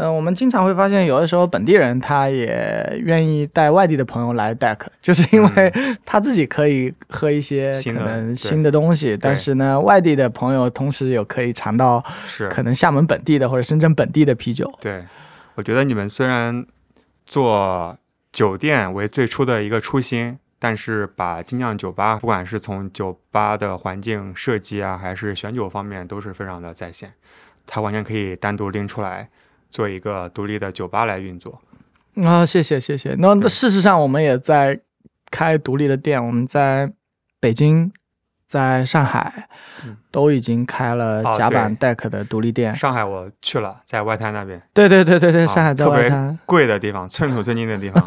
[0.00, 5.72] 嗯、我们经常会发现，有的时候本地人他也愿意带外地的朋友来 deck，就是因为
[6.06, 14.72] 他自己可以喝一些可能新的东西，但是呢，外地的朋友同时有可以尝到是，可能厦门本地的或者深圳本地的啤酒。
[14.80, 15.04] 对，
[15.56, 16.64] 我觉得你们虽然
[17.26, 17.98] 做
[18.30, 27.12] 酒店为最初的一个初心，但是把精酿酒吧，不管是从酒吧的环境设计啊，还是选酒方面，都是非常的在线。
[27.66, 29.28] 它完全可以单独拎出来
[29.68, 31.60] 做一个独立的酒吧来运作。
[32.16, 33.14] 啊，谢谢谢谢。
[33.18, 34.80] 那对事实上，我们也在
[35.30, 36.92] 开独立的店，我们在
[37.38, 37.92] 北京、
[38.48, 39.48] 在上海
[39.84, 39.96] 嗯。
[40.10, 42.74] 都已经开了哦甲板 deck 的独立店。
[42.74, 48.02] 上海我去了，在外滩那边，对对对对对，啊上海在外滩，贵的地方，寸土寸金的地方。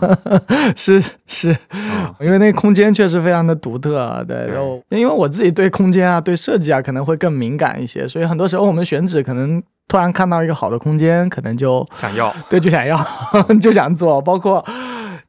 [0.75, 4.55] 是 是，啊因为那个空间确实非常的独特，对，对。
[4.55, 12.33] 然后因为我自己对空间啊、对设计啊可能会更敏感一些，所以很多时候我们选址可能突然看到一个好的空间，可能就想要。
[12.49, 12.99] 对就想要
[13.61, 14.65] 就想做，包括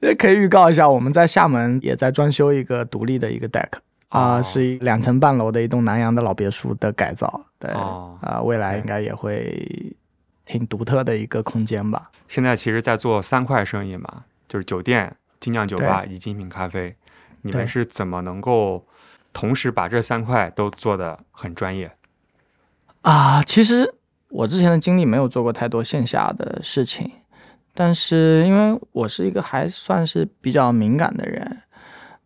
[0.00, 3.68] 也可以预告一下，我们在厦门也在装修一个独立的一个 deck
[4.12, 9.96] 啊、哦是一两层半楼的一栋南洋的老别墅的改造，对啊、哦未来应该也会
[10.44, 12.10] 挺独特的一个空间吧。
[12.28, 16.94] 现在其实在做三块生意嘛，就是酒店、精酿酒吧以及精品咖啡。
[17.40, 18.86] 你们是怎么能够
[19.32, 21.90] 同时把这三块都做得很专业？
[23.00, 23.94] 啊，其实
[24.28, 27.10] 我之前的经历没有做过太多线下的事情，
[27.74, 31.62] 但是因为我是一个还算是比较敏感的人，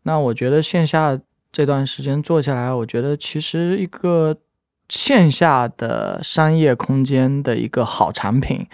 [0.02, 1.18] 那我觉得线下
[1.56, 4.36] 这段时间做下来，我觉得其实一个
[4.90, 8.66] 线下的商业空间的一个好产品，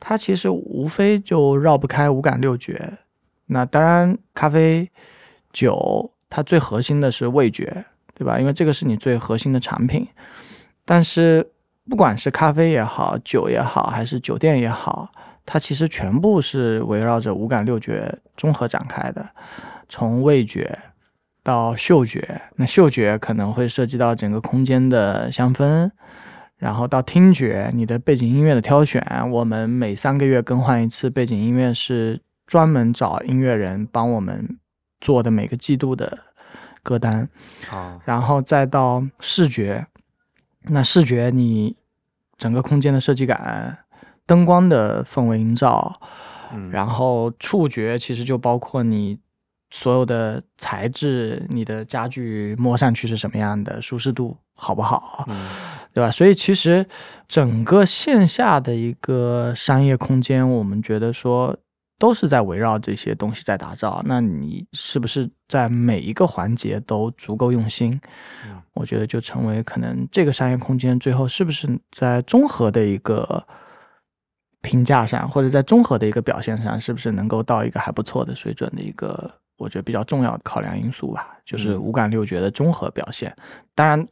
[0.00, 2.98] 它其实无非就绕不开五感六觉。
[3.46, 4.90] 那当然，咖啡、
[5.52, 7.84] 酒，它最核心的是味觉，
[8.16, 8.36] 对吧？
[8.40, 10.04] 因为这个是你最核心的产品。
[10.84, 11.48] 但是
[11.88, 15.08] 不管是咖啡也好，酒也好，还是酒店也好，
[15.46, 19.24] 它其实全部是围绕着五感六觉综合展开的，
[19.88, 20.76] 从味觉
[21.44, 25.90] 到嗅觉，那嗅觉可能会涉及到整个空间的香氛。
[26.56, 34.58] 然后到听觉，你的背景音乐的挑选，我们每三个月更换一次背景音乐，是专门找音乐人帮我们
[35.00, 36.20] 做的每个季度的
[36.82, 37.28] 歌单。
[37.70, 39.86] 啊， 然后再到视觉，
[40.62, 41.76] 那视觉你
[42.38, 43.80] 整个空间的设计感、
[44.24, 45.92] 灯光的氛围营造，
[46.54, 49.18] 嗯，然后触觉其实就包括你
[49.74, 55.50] 所有的材质，你的家具摸上去是什么样的，舒适度好不好，嗯
[55.92, 56.08] 对吧？
[56.12, 56.86] 所以其实
[57.26, 61.56] 整个线下的一个商业空间，我们觉得说
[61.98, 64.00] 都是在围绕这些东西在打造。
[64.04, 68.00] 那你是不是在每一个环节都足够用心？
[68.44, 73.44] 嗯我觉得就成为可能这个商业空间最后是不是在综合的一个
[74.62, 83.34] 评价上，或者在综合的一个表现上，是不是能够到一个还不错的水准的一个，我觉得比较重要的考量因素吧，就是嗯五感六觉的综合表现。
[83.74, 84.06] 当然，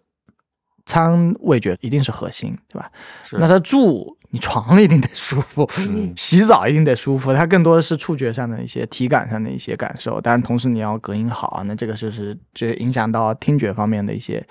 [0.87, 2.91] 餐味觉一定是核心，对吧？
[3.33, 10.21] 那它住，你床一定得舒服， 嗯洗澡一定得舒服，它更多的是触觉上的一些、体感上的一些感受。
[10.21, 14.45] 当然，同时你要隔音好，那这个就是就影响到听觉方面的一些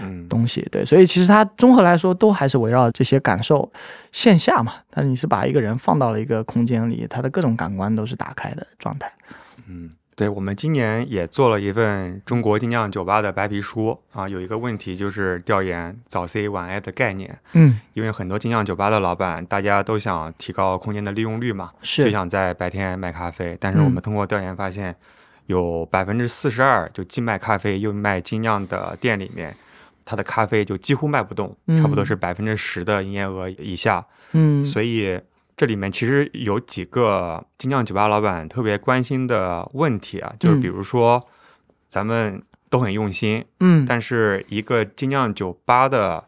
[0.00, 0.60] 嗯东西。
[0.70, 3.70] 对，所以其实它综合来说，都还是围绕这些感受
[4.12, 4.74] 线下嘛。
[4.90, 9.10] 但是你是把一个人放到了一个空间里，他的各种感官都是打开的状态。
[9.66, 22.06] 嗯，对，我们今年也做了一份中国精酿酒吧的白皮书啊，有一个问题就是调研早 C 晚 A 的概念，嗯，因为很多精酿酒吧的老板，大家都想提高空间的利用率嘛，是。
[22.06, 24.02] 就想在白天卖咖啡，但是我们嗯。
[24.02, 24.96] 通过调研发现，
[25.46, 29.54] 有百分之四十二就既卖咖啡又卖精酿的店里面，
[30.04, 35.20] 它的咖啡就几乎卖不动，差不多嗯是百分之十的营业额以下，嗯，所以
[35.58, 41.26] 这里面其实有几个精酿酒吧老板特别关心的问题啊，就是嗯比如说
[41.88, 42.40] 咱们
[42.70, 46.22] 都很用心，嗯，但是一个精酿酒吧的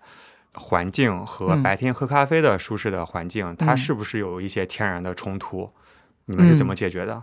[0.54, 5.70] 环境和嗯白天喝咖啡的舒适的环境，它嗯是不是有一些天然的冲突？
[6.24, 7.22] 你们是怎么嗯解决的？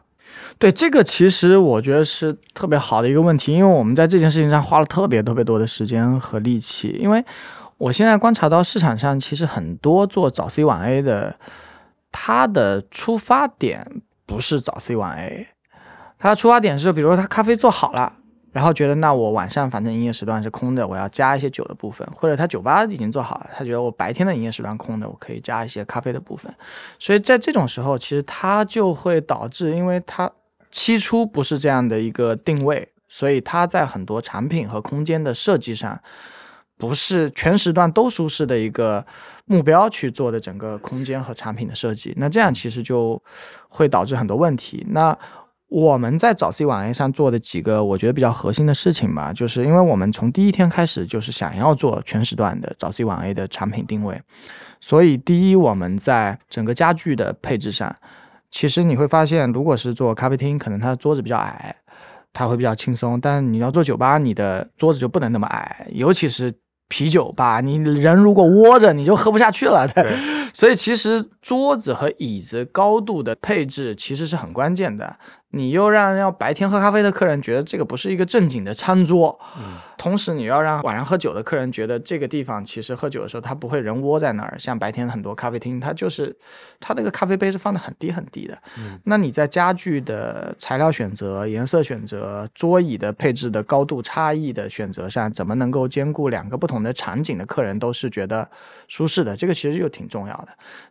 [0.57, 6.97] 对这个，其实我觉得是特别好的一个问题，因为我们在这件事情上花了特别特别多的时间和力气。
[6.99, 7.23] 因为
[7.77, 11.37] 我现在观察到市场上，其实很多做早 C 晚 A 的，
[12.19, 15.47] 他的出发点不是早 C 晚 A，
[16.17, 18.11] 他的出发点是，比如说他咖啡做好了。
[18.53, 26.51] 然后觉得，那我晚上反正营业时段是空的，我要加一些酒的部分，或者他酒吧已经做好了，他觉得我白天的营业时段空的，我可以加一些咖啡的部分。
[26.97, 30.31] 所以在这种时候，其实它就会导致，因为它
[30.71, 36.01] 期初不是这样的一个定位，所以它在很多产品和空间的设计上，
[36.77, 39.05] 不是全时段都舒适的一个
[39.45, 42.13] 目标去做的整个空间和产品的设计。
[42.17, 43.21] 那这样其实就
[43.67, 44.85] 会导致很多问题。
[44.89, 45.17] 那
[45.69, 54.21] 我们在早 C 晚 A 上做的几个我觉得比较核心的事情吧，就是因为我们从第一天开始就是想要做全时段的早 C 晚 A 的产品定位，
[54.79, 57.93] 所以第一我们在整个家具的配置上，
[58.49, 61.75] 其实你会发现，如果是做咖啡厅，可能它的桌子比较矮，
[62.31, 66.53] 它会比较轻松；但你要做酒吧，你的桌子就不能那么矮，尤其是
[66.87, 69.87] 啤酒吧，你人如果窝着，你就喝不下去了。
[69.87, 70.05] 对，
[70.53, 75.15] 所以其实桌子和椅子高度的配置其实是很关键的。
[75.51, 86.35] 你又让要白天喝咖啡的客人觉得这个不是一个正经的餐桌，嗯同时你要让晚上喝酒的客人觉得这个地方其实喝酒的时候他不会人窝在那儿，像白天很多咖啡厅，它就是
[86.81, 88.57] 它那个咖啡杯是放的很低很低的。
[88.77, 98.47] 嗯那你在家具的材料选择、颜色选择、桌椅的配置的高度差异的选择上，怎么能够兼顾两个不同的场景的客人都是觉得
[98.89, 99.35] 舒适的？
[99.37, 100.49] 这个其实又挺重要的。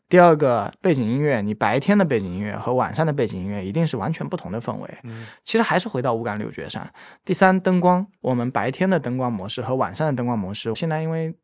[0.09, 4.99] 第二个，背景音乐，你白天的背景音乐和晚上的背景音乐一定是完全不同的氛围。
[5.03, 6.89] 嗯其实还是回到五感六觉上。
[7.25, 11.35] 第三，灯光，我们白天的灯光模式和晚上的灯光模式，现在因为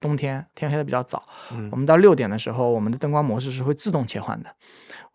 [0.00, 4.50] 冬天天黑的比较早，嗯我们到六点的时候，我们的灯光模式是会自动切换的。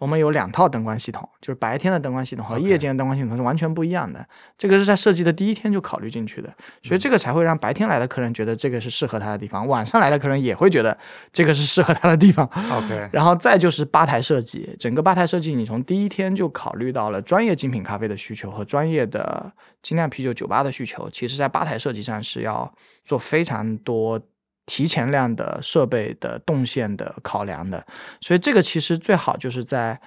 [0.02, 4.28] 我们有两套灯光系统，就是白天的灯光系统和夜间的灯光系统是完全不一样的。
[4.58, 10.98] 这个是在设计的第一天就考虑进去的，所以这个才会让白天来的客人觉得这个是适合他的地方，晚上来的客人也会觉得
[11.32, 12.44] 这个是适合他的地方。
[12.72, 21.08] OK， 然后再就是吧台设计，整个吧台设计，你从第一天就考虑到了专业精品咖啡的需求和专业的精酿啤酒酒吧的需求。
[21.12, 22.74] 其实，在吧台设计上是要
[23.06, 24.20] 做非常多
[24.66, 27.86] 提前量的设备的动线的考量的。
[28.22, 30.00] 所以，这个其实最好就是在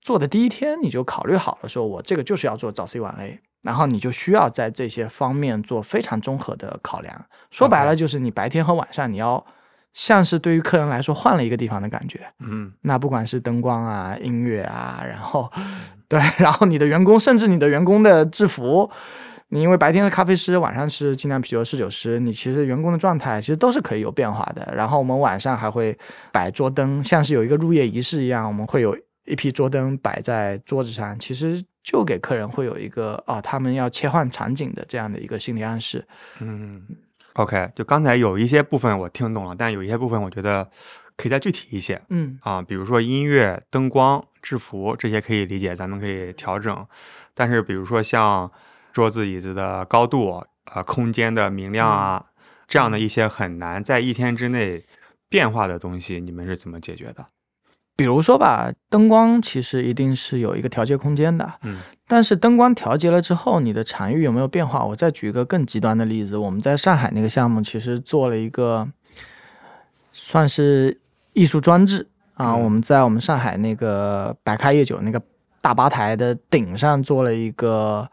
[0.00, 3.40] 做的第一天你就考虑好了，说我这个就是要做早 C 晚 A。
[3.60, 7.26] 然后你就需要在这些方面做非常综合的考量。
[7.50, 9.44] 说白了，就是你白天和晚上你要
[9.92, 12.24] 像是对于客人来说换了一个地方的感觉。
[12.38, 15.50] 嗯那不管是灯光啊、音乐啊，然后
[16.06, 18.88] 对，然后你的员工，甚至你的员工的制服，
[19.50, 24.72] 你因为白天是咖啡师，晚上是精酿啤酒侍酒师，你其实员工的状态其实都是可以有变化的。
[24.76, 25.96] 然后我们晚上还会
[26.30, 36.06] 摆桌灯，像是有一个入夜仪式一样，我们会有一批桌灯摆在桌子上，其实就给客人会有一个啊，他们要切换场景的这样的一个心理暗示。
[36.40, 36.82] 嗯
[37.32, 40.68] ，OK，就刚才有一些部分我听懂了，但有一些部分我觉得
[41.16, 46.86] 可以再具体一些嗯啊，比如说音乐、灯光、制服这些可以理解，咱们可以调整。
[47.34, 48.50] 但是比如说像
[48.98, 50.44] 桌子、椅子的高度、
[50.74, 52.24] 呃，空间的明亮啊，
[52.66, 54.84] 这样的一些很难在一天之内
[55.28, 57.24] 变化的东西，你们是怎么解决的？
[57.94, 61.78] 比如说吧，灯光其实一定是有一个调节空间的，嗯
[62.08, 64.84] 但是灯光调节了之后，你的场域有没有变化？
[64.84, 68.88] 我再举一个更极端的例子，我们在上海那个项目其实做了一个
[70.12, 71.00] 算是
[71.34, 75.22] 艺术装置啊，嗯我们在我们上海那个白开夜酒那个
[75.60, 78.10] 大吧台的顶上做了一个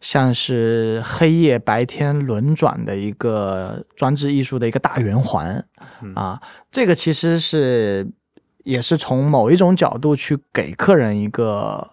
[0.00, 5.62] 像是黑夜白天轮转的一个装置艺术的一个大圆环
[6.02, 6.40] 嗯啊，
[6.70, 8.10] 这个其实是
[8.64, 11.86] 也是从某一种角度去给客人一个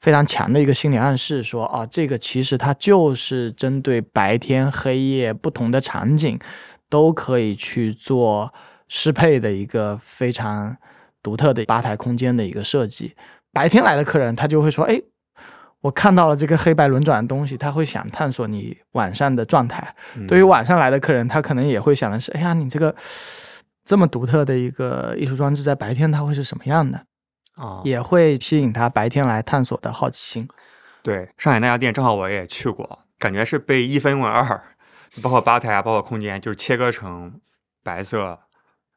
[0.00, 6.38] 非常强的一个心理暗示，说啊，这个其实它就是针对白天、黑夜不同的场景，
[6.88, 8.52] 都可以去做
[8.88, 10.76] 适配的一个非常
[11.22, 13.14] 独特的吧台空间的一个设计。
[13.52, 15.00] 白天来的客人，他就会说，哎。
[15.84, 19.94] 我看到了这个黑白轮转的东西，他会想探索你晚上的状态。
[20.16, 22.94] 嗯对于晚上来的客人，他可能也会想的是：哎呀，你这个
[23.84, 27.04] 这么独特的一个艺术装置，在白天它会是什么样的？
[27.56, 30.48] 啊，也会吸引他白天来探索的好奇心。
[31.02, 34.42] 对，上海那家店正好我也去过，感觉是被一分为二，
[35.20, 37.38] 包括吧台啊，包括空间，就是切割成
[37.82, 38.38] 白色、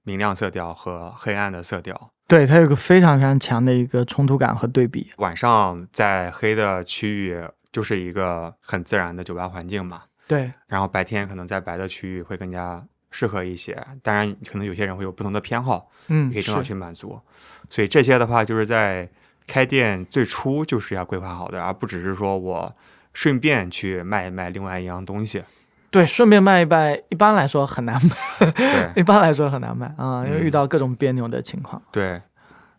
[0.03, 2.11] 明亮色调和黑暗的色调。
[2.27, 5.09] 对，它有个非常非常强的一个冲突感和对比。
[5.17, 13.81] 晚上在黑的区域就是一个很自然的酒吧环境嘛，对，然后白天可能在白的区域会更加适合一些。
[14.03, 17.17] 当然，可能有些人会有不同的偏好，嗯，可以正好去满足。
[17.69, 19.09] 所以这些的话，就是在
[19.45, 22.75] 开店最初就是要规划好的，而不只是说我
[23.13, 25.41] 顺便去卖一卖另外一样东西。
[25.89, 31.81] 对，顺便卖一卖，一般来说很难卖，对 一般来说很难卖啊，因为嗯遇到各种别扭的情况。
[31.91, 32.21] 对。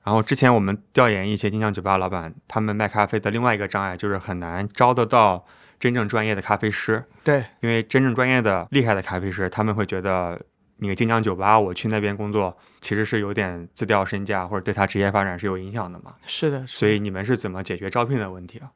[0.04, 5.44] 然后之前我们调研一些精酿酒吧老板，他们卖咖啡的另外一个障碍就是很难招得到
[5.78, 10.40] 真正专业的咖啡师，对，因为真正专业的厉害的咖啡师，他们会觉得
[10.78, 16.14] 你个精酿酒吧，我去那边工作，其实是有点自掉身价，或者对他职业发展是有影响的嘛。
[16.24, 18.70] 是的所以你们是怎么解决招聘的问题啊？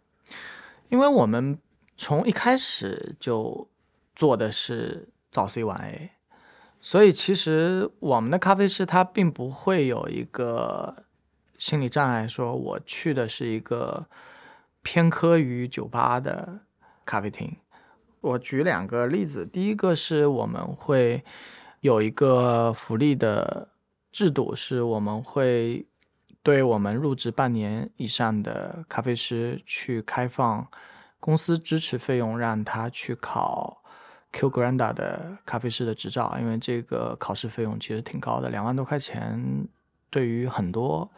[0.91, 1.59] 因为我们
[1.97, 3.67] 从一开始就
[4.23, 6.13] 做的是早 C 晚 A，
[6.81, 10.95] 所以其实我们的咖啡师他并不会有一个
[11.59, 14.07] 心理障碍，说我去的是一个
[14.81, 16.61] 偏科于酒吧的
[17.05, 17.57] 咖啡厅。
[18.21, 21.25] 我举两个例子，第一个是我们会
[21.81, 23.71] 有一个福利的
[24.13, 25.85] 制度，是我们会
[26.45, 30.69] 对我们入职半年以上的咖啡师去开放
[31.19, 33.82] 公司支持费用，让他去考
[34.33, 39.69] Q Granda 的咖啡师的执照，因为这个考试费用其实挺高的，两万多块钱，
[40.11, 41.11] 对于很多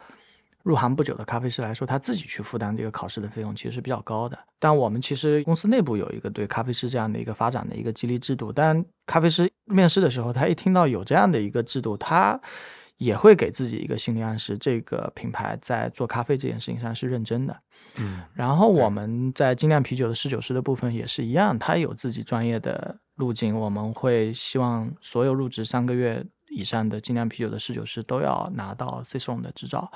[0.63, 4.37] 入行不久的咖啡师来说，他自己去负担这个考试的费用其实是比较高的。
[4.59, 12.39] 但我们其实公司内部有一个对咖啡师这样的一个发展的一个激励制度，但咖啡师面试的时候，他一听到有这样的一个制度，他
[12.97, 17.55] 也会给自己一个心理暗示，这个品牌在做咖啡这件事情上是认真的。
[17.97, 23.57] 嗯然后我们在精酿啤酒的侍酒师的部分也是一样，他有自己专业的路径。
[23.57, 29.91] 我们会希望所有入职三个月以上的精酿啤酒的侍酒师都要拿到 CISROM 的执照。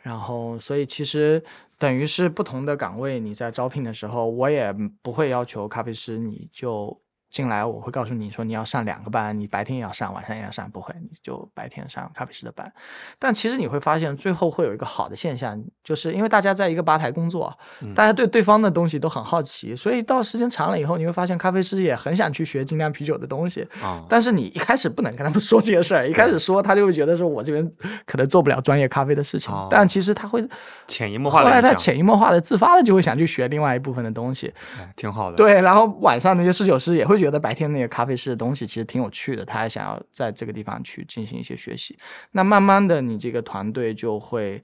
[0.00, 1.42] 然后，所以其实
[1.78, 7.01] 等于是不同的岗位，你在招聘的时候，我也不会要求咖啡师你就
[7.32, 12.70] 进来，我会告诉你说你要上两个班，你白天也要上，晚上也要上，不会，你就白天上咖啡师的班。
[13.18, 23.66] 但其实你会发现，最后会有一个好的现象，就是因为大家在一个吧台工作，嗯大家对对方的东西都很好奇，所以到时间长了以后，你会发现咖啡师也很想去学精酿啤酒的东西。
[23.82, 27.72] 啊，但是你一开始不能跟他们 说这些事儿，一开始说他就会觉得说我这边
[28.04, 30.46] 可能做不了专业咖啡的事情，哦但其实他会
[30.86, 34.52] 潜移默化后来他潜移默化的、自发的就会想去学另外一部分的东西。
[34.78, 41.96] 哎挺好的。，对，然后晚上那些侍酒师也会觉得白天那个咖啡师的东西其实挺有趣的，他还想要在这个地方去进行一些学习。
[42.32, 44.60] 那慢慢的，你这个团队就会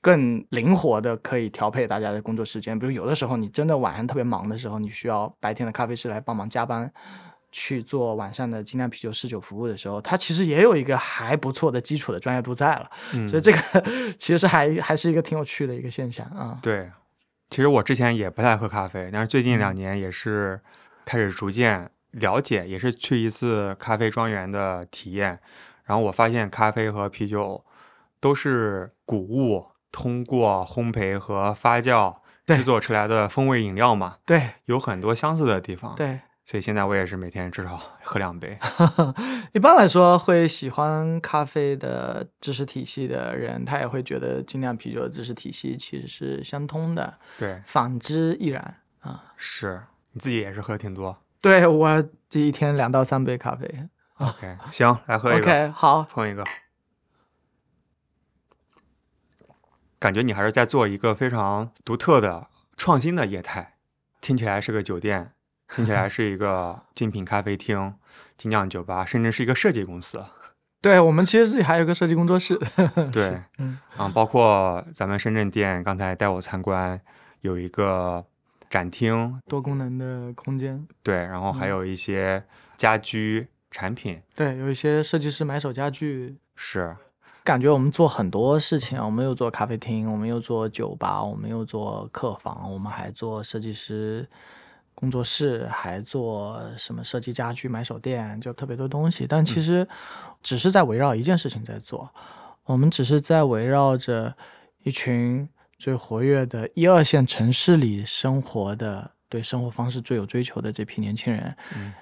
[0.00, 2.78] 更灵活的可以调配大家的工作时间。
[2.78, 6.92] 比如有的时候你真的晚上特别忙的时候，你需要白天的咖啡师来帮忙加班。
[7.52, 13.58] 去做晚上的精酿啤酒试酒服务的时候，他其实也有一个还不错的基础的专业度在了，嗯，所以这个
[14.18, 16.58] 其实还还是一个挺有趣的一个现象啊。
[16.60, 16.90] 对，
[17.48, 20.60] 其实我之前也不太喝咖啡，但是最近嗯两年也是
[21.06, 25.38] 开始逐渐了解，也是去一次咖啡庄园的体验，
[25.84, 27.64] 然后我发现咖啡和啤酒
[28.20, 38.58] 都是谷物通过烘焙和发酵制作出来的风味饮料嘛，对有很多相似的地方。，对，所以现在我也是每天至少喝两杯。
[39.52, 49.34] 一般来说，会喜欢咖啡的知识体系的人，他也会觉得精酿啤酒的知识体系其实是相通的，对，反之亦然啊。
[49.36, 51.18] 是你自己也是喝挺多。
[51.40, 53.88] 对我这一天两到三杯咖啡。
[54.18, 56.42] OK，行，来喝一个 OK，好，碰一个。
[59.98, 63.76] 感觉你还是在做一个非常独特的、创新的业态，
[64.20, 65.32] 听起来是个酒店，
[65.68, 67.94] 听起来是一个精品咖啡厅、
[68.36, 70.24] 精酿酒吧，甚至是一个设计公司。
[70.82, 72.58] 对我们其实自己还有个设计工作室。
[73.10, 77.00] 对，嗯，啊，包括咱们深圳店，刚才带我参观，
[77.40, 78.24] 有一个
[78.68, 80.86] 展厅，多功能的空间。
[81.02, 82.42] 对，然后还有一些
[82.76, 86.36] 家居产品，对，有一些设计师买手家具。
[86.54, 86.96] 是，
[87.44, 94.26] 感觉我们做很多事情，我们又做咖啡厅，我们又做酒吧，我们又做客房，我们还做设计师
[94.94, 99.26] 工作室，还做什么设计家居买手店，就特别多东西。
[99.28, 99.86] 但其实
[100.42, 102.10] 只是在围绕一件事情在做，
[102.64, 104.34] 我们只是在围绕着
[104.82, 105.48] 一群
[105.78, 111.56] 最活跃的一二线城市里生活的、对生活方式最有追求的这批年轻人。
[111.74, 111.92] 嗯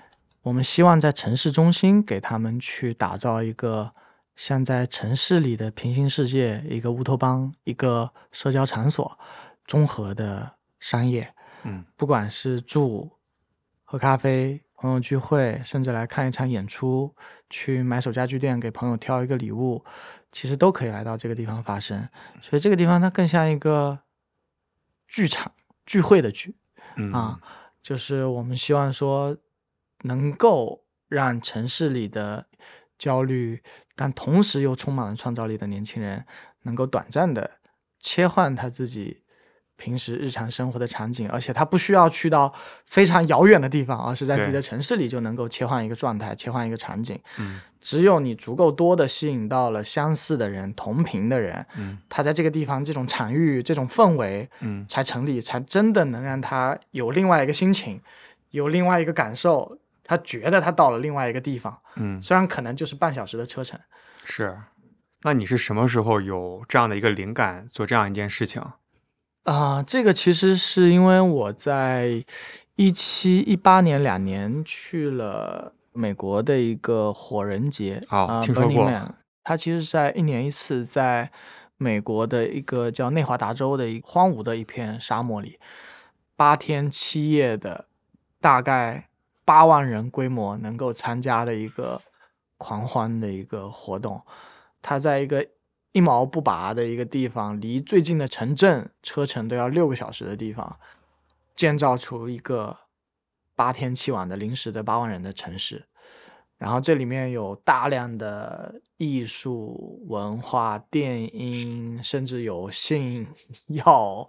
[0.43, 3.93] 我们希望在城市中心给他们去打造一个
[4.37, 9.19] 像在城市里的平行世界，一个乌托邦，一个社交场所，
[9.67, 13.13] 综合的商业，嗯不管是住、
[13.85, 17.15] 喝咖啡、朋友聚会，甚至来看一场演出，
[17.49, 19.83] 去买手家具店给朋友挑一个礼物，
[20.35, 22.09] 其实都可以来到这个地方发生。
[22.43, 24.01] 所以这个地方它更像一个
[25.07, 25.53] 剧场
[25.87, 26.57] 聚会的剧，
[26.97, 27.41] 嗯啊，
[27.81, 29.37] 就是我们希望说，
[30.03, 32.47] 能够让城市里的
[32.99, 33.63] 焦虑，
[33.95, 36.27] 但同时又充满了创造力的年轻人，
[36.63, 37.59] 能够短暂的
[38.01, 39.23] 切换他自己
[39.77, 42.53] 平时日常生活的场景，而且他不需要去到
[42.87, 47.19] 非常遥远的地方，而是在自己的城市里就能够切换一个状态，切换一个场景。
[47.39, 58.01] 嗯只有你足够多的吸引到了相似的人、同频的人，嗯他在这个地方这种场域、这种氛围，嗯才成立，才真的能让他有另外一个心情，
[58.53, 63.79] 有另外一个感受，他觉得他到了另外一个地方，嗯，虽然可能就是半小时的车程。
[64.25, 64.57] 是。
[65.23, 68.63] 那你是什么时候有这样的一个灵感，做这样一件事情？
[69.45, 72.25] 啊、这个其实是因为我在
[72.77, 79.15] 一七一八年两年去了美国的一个火人节哦啊、听说 Burning 过 Man
[79.45, 81.31] 它其实是在一年一次，在
[81.77, 85.59] 美国的一个叫内华达州的一荒芜的一片沙漠里，
[86.35, 87.85] 八天七夜的，
[88.41, 89.09] 大概
[89.45, 92.01] 八万人规模能够参加的一个
[92.57, 94.23] 狂欢的一个活动。
[94.81, 95.47] 它在一个
[95.95, 100.77] 一毛不拔的一个地方，离最近的城镇车程都要六个小时的地方，
[101.55, 102.77] 建造出一个
[103.55, 105.85] 八天七晚的临时的八万人的城市。
[106.59, 113.29] 然后这里面有大量的艺术、文化、电音，甚至有性、
[113.69, 114.29] 药，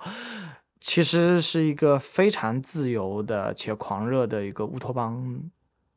[0.79, 5.49] 其实是一个非常自由的且狂热的一个乌托邦，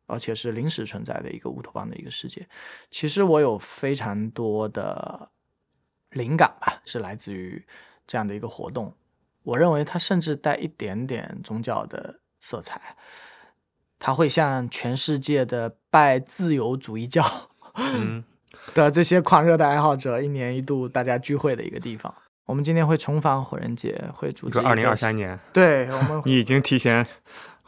[0.07, 2.49] 而且是临时存在的一个乌托邦的一个世界。
[2.91, 5.31] 其实我有非常多的
[6.11, 7.65] 灵感吧，是来自于
[8.07, 8.95] 这样的一个活动。
[9.43, 12.97] 我认为它甚至带一点点宗教的色彩。
[14.01, 17.25] 它会像全世界的拜自由主义教
[18.75, 22.15] 的这些狂热的爱好者，一年一度大家聚会的一个地方。
[22.45, 24.61] 我们今天会重返火人节，会组织。
[24.61, 27.05] 二零二三年，对我们，你已经提前。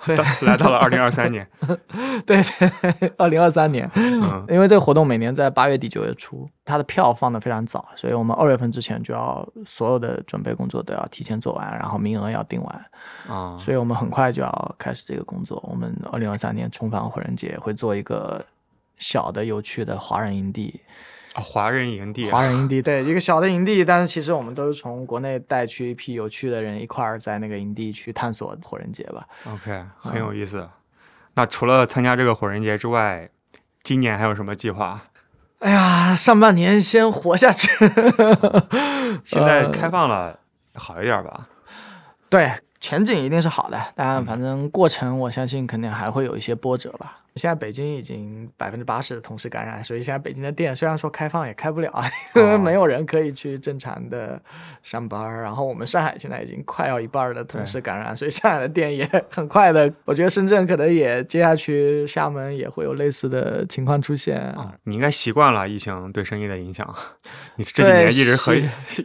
[0.42, 1.46] 来到了二零二三年，
[2.24, 12.84] 对对，二零二三年，嗯， 因为这个活动每年在八月底九月初，它的票放的非常早，所以我们二月份之前就要所有的准备工作都要提前做完，然后名额要定完，
[13.28, 15.62] 啊，所以我们很快就要开始这个工作。
[15.68, 18.44] 我们二零二三年重返火人节，会做一个
[18.96, 20.80] 小的有趣的华人营地。
[21.34, 29.26] 啊，华人营地， 华人营地，对，一个小的营地，但是其实我们都是从国内带去一批有趣的人一块儿在那个营地去探索火人节吧。
[29.46, 30.68] OK，很有意思。
[31.34, 33.30] 那除了参加这个火人节之外，
[33.82, 35.00] 今年还有什么计划？
[35.60, 37.68] 哎呀，上半年先活下去。
[39.24, 40.38] 现在开放了，
[40.74, 41.46] 好一点吧？
[42.28, 42.50] 对，
[42.80, 47.18] 前景一定是好的，但反正过程我相信肯定还会有一些波折吧。
[47.40, 51.90] 现在北京已经百分之八十的同事感染，所以现在北京的店虽然说开放也开不了，
[52.36, 54.38] 因为没有人可以去正常的
[54.82, 55.20] 上班。
[55.40, 59.90] 然后我们上海现在已经快要一半的同事感染，所以上海的店也 很快的。
[60.04, 64.38] 我觉得深圳可能也接下去厦门也会有类似的情况出现。
[64.38, 66.94] 啊，你应该习惯了疫情对生意的影响，
[67.56, 68.54] 你这几年一直和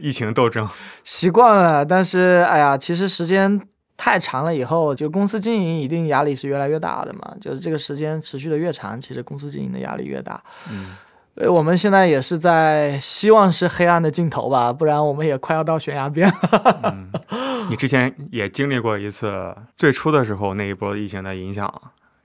[0.02, 0.68] 疫情斗争，
[1.06, 1.86] 习惯了。
[1.86, 3.62] 但是哎呀，其实时间。
[3.98, 7.34] 太长了以后，就公司经营一定压力是越来越大的嘛。
[7.39, 10.43] 就是这个时间持续的越长，其实公司经营的压力越大。
[10.70, 10.96] 嗯，
[11.36, 16.98] 所以我们现在也是在希望是黑暗的尽头吧，不然我们也快要到悬崖边了。
[17.70, 21.66] 你之前也经历过一次最初的时候那一波疫情的影响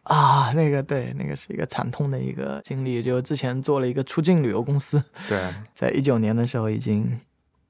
[0.03, 3.03] 啊，那个对，那个是一个惨痛的一个经历。
[3.03, 5.39] 就之前做了一个出境旅游公司，对，
[5.75, 7.19] 在一九年的时候已经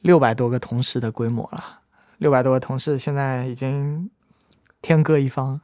[0.01, 1.80] 六百多个同事的规模了。
[2.21, 4.09] 六百多个同事现在已经
[4.83, 5.59] 天各一方，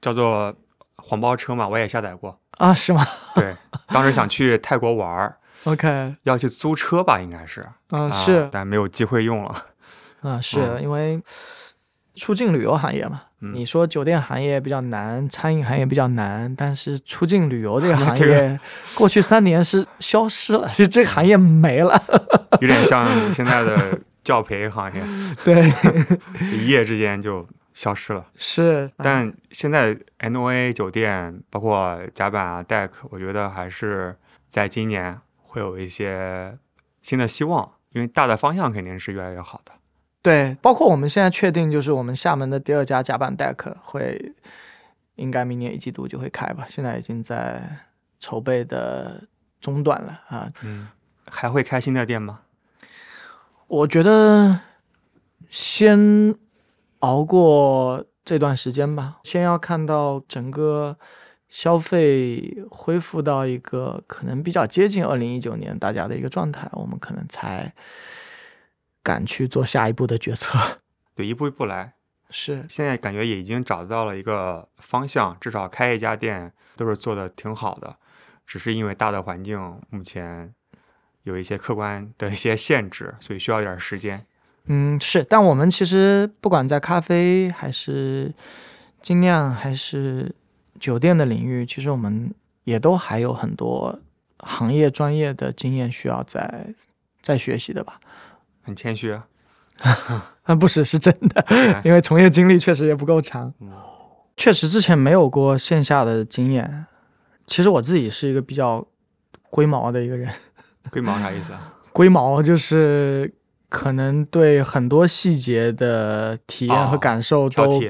[0.00, 0.54] 叫做
[0.96, 3.06] 黄包车嘛，我也下载过啊，是吗？
[3.34, 3.56] 对，
[3.88, 9.66] 当时想去泰国玩儿， OK，要去租车吧，应该是，嗯，是，但没有机会用了，
[10.22, 11.22] 啊，是因为
[12.16, 18.58] 出境旅游行业嘛，你说酒店行业比较难，餐饮行业比较难，但是出境旅游这个 行业
[18.96, 22.02] 过去三年是消失了，就这个行业没了，
[22.60, 23.98] 有点像现在的。
[24.22, 25.02] 教培行业，
[25.44, 25.72] 对，
[26.52, 28.26] 一夜之间就消失了。
[28.36, 34.16] 是，但现在 NOA 酒店，包括甲板啊、deck，我觉得还是
[34.48, 36.58] 在今年会有一些
[37.02, 39.72] 新的希望，因为大的方向肯定是越来越好的。
[40.22, 44.34] 对，包括我们现在确定，就是我们厦门的第二家甲板 deck 会，
[45.14, 46.66] 应该明年一季度就会开吧。
[46.68, 47.62] 现在已经在
[48.18, 49.22] 筹备的
[49.62, 50.52] 中段了啊。
[50.62, 50.88] 嗯，
[51.26, 52.40] 还会开新的店吗？
[53.70, 54.62] 我觉得
[55.48, 56.34] 先
[56.98, 60.98] 熬过这段时间吧，先要看到整个
[61.48, 67.72] 消费恢复到一个可能比较接近二零一九年大家的一个状态，我们可能才
[69.04, 70.58] 敢去做下一步的决策。
[71.14, 71.94] 对，一步一步来。
[72.28, 77.98] 是，现在感觉也已经找到了一个方向，至少开一家店都是做的挺好的，
[78.44, 80.52] 只是因为大的环境目前。
[81.24, 84.24] 有一些客观的一些限制，所以需要一点时间。
[84.66, 85.22] 嗯，是。
[85.24, 88.32] 但我们其实不管在咖啡还是
[89.02, 90.34] 精酿还是
[90.78, 92.32] 酒店的领域，其实我们
[92.64, 93.98] 也都还有很多
[94.38, 96.66] 行业专业的经验需要在
[97.20, 97.98] 在学习的吧。
[98.62, 99.26] 很谦虚啊，
[100.60, 101.44] 不是是真的，
[101.84, 103.52] 因为从业经历确实也不够长。
[104.36, 106.86] 确实之前没有过线下的经验。
[107.46, 108.86] 其实我自己是一个比较
[109.50, 110.32] 龟毛的一个人。
[110.90, 111.74] 龟毛啥意思啊？
[111.92, 113.32] 龟毛就是
[113.68, 117.80] 可能对很多细节的体验和感受都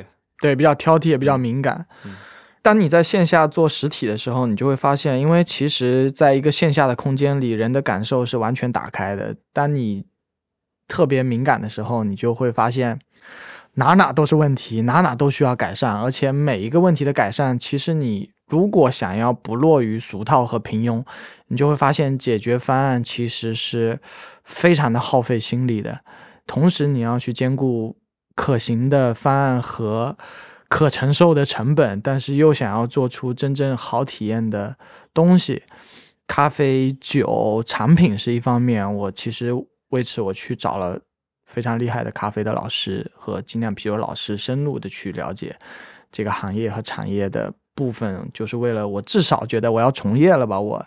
[0.41, 1.87] 对比较挑剔，也比较敏感。
[2.63, 9.37] 当你在线下做实体的时候，你就会发现，因为其实在一个线下的空间里，人的感受是完全打开的。
[9.53, 10.05] 当你
[10.89, 12.99] 特别敏感的时候，你就会发现
[13.75, 18.31] 哪哪都是问题，哪哪都需要改善，而且每一个问题的改善，其实你。
[18.51, 21.03] 如果想要不落于俗套和平庸，
[21.47, 23.99] 你就会发现解决方案其实是
[24.45, 26.01] 非常的耗费心力的。
[26.47, 27.97] 同时，你要去兼顾
[28.35, 30.19] 可行的方案和
[30.69, 34.77] 可承受的成本，但是又想要做出真正好体验的
[35.15, 35.63] 东西。
[36.27, 39.53] 咖啡、酒产品是一方面，我其实
[39.89, 41.01] 为此我去找了
[41.45, 45.57] 非常厉害的咖啡的老师和精酿啤酒老师，深入的去了解
[46.13, 50.85] 这个行业和产业的部分，就是为了我至少觉得我要从业了吧，我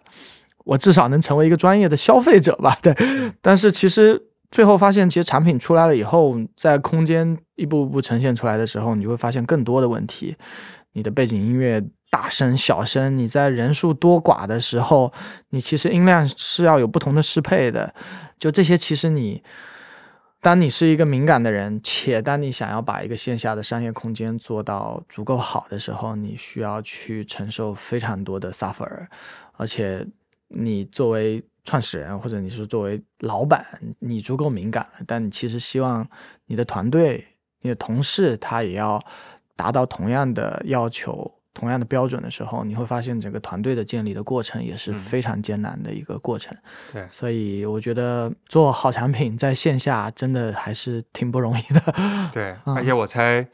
[0.66, 2.78] 我至少能成为一个专业的消费者吧。
[2.82, 2.96] 对，
[3.42, 4.22] 但是其实
[4.52, 10.36] 最后发现，其实产品出来了以后，在空间一步步呈现出来的时候，你会发现更多的问题，
[10.94, 11.84] 你的背景音乐。
[12.14, 15.12] 大声、小声，你在人数多寡的时候，
[15.50, 17.92] 你其实音量是要有不同的适配的。
[18.38, 19.42] 就这些，其实你，
[20.44, 29.08] 当你是一个敏感的人，且当你想要把一个线下的商业空间做到足够好的时候，你需要去承受非常多的 suffer。
[29.54, 30.06] 而且，
[30.50, 33.66] 你作为创始人或者你是作为老板，
[34.00, 36.06] 你足够敏感，但你其实希望
[36.48, 37.26] 你的团队、
[37.62, 39.02] 你的同事他也要
[39.56, 41.40] 达到同样的要求。
[41.54, 46.58] 同样的标准的时候，你会发现整个团队的建立的过程也是非常艰难的一个过程。
[46.92, 51.82] 对，所以我觉得做好产品在线下真的还是挺不容易的。
[52.34, 53.48] 对，而且我猜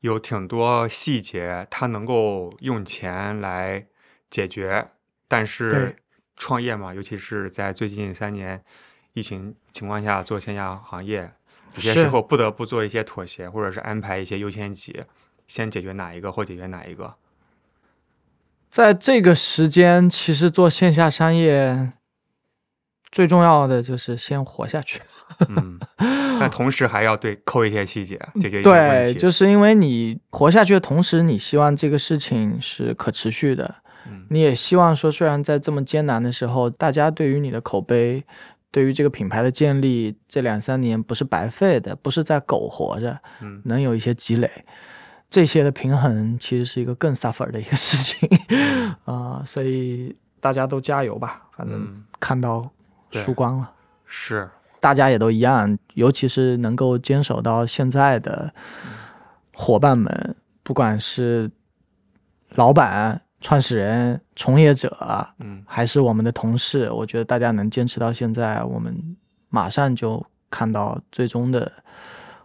[0.00, 3.86] 有挺多细节它能够用钱来
[4.28, 4.88] 解决，
[5.26, 5.96] 但是
[6.36, 8.62] 创业嘛，尤其是在最近三年
[9.14, 11.32] 疫情情况下做线下行业，
[11.74, 15.04] 有些时候不得不做一些妥协，或者是安排一些优先级，
[15.46, 17.16] 先解决哪一个或解决哪一个。
[18.76, 21.92] 在这个时间，其实做线下商业
[23.10, 25.00] 最重要的就是先活下去。
[25.48, 25.80] 嗯，
[26.38, 28.60] 但同时还要对抠一些细节，解决。
[28.60, 33.76] 对，就是因为你活下去的同时，你希望这个事情是可持续的。
[34.06, 38.22] 嗯，你也希望说，虽然在这么艰难的时候，大家对于你的口碑，
[38.70, 44.50] 对于这个品牌的建立，这两三年不是白费的，不是在苟活着，嗯，能有一些积累。
[45.28, 48.28] 这些的平衡其实是一个更 suffer 的一个事情。
[49.04, 52.70] 啊，所以大家都加油吧，反正看到
[53.10, 53.72] 曙光了。
[54.04, 54.48] 是，
[54.80, 58.52] 大家也都一样，尤其是能够坚守到现在的
[59.52, 61.50] 伙伴们，不管是
[62.50, 64.96] 老板、创始人、从业者，
[65.40, 69.16] 嗯，还是我们的同事，我觉得大家能坚持到现在，我们
[69.48, 71.70] 马上就看到最终的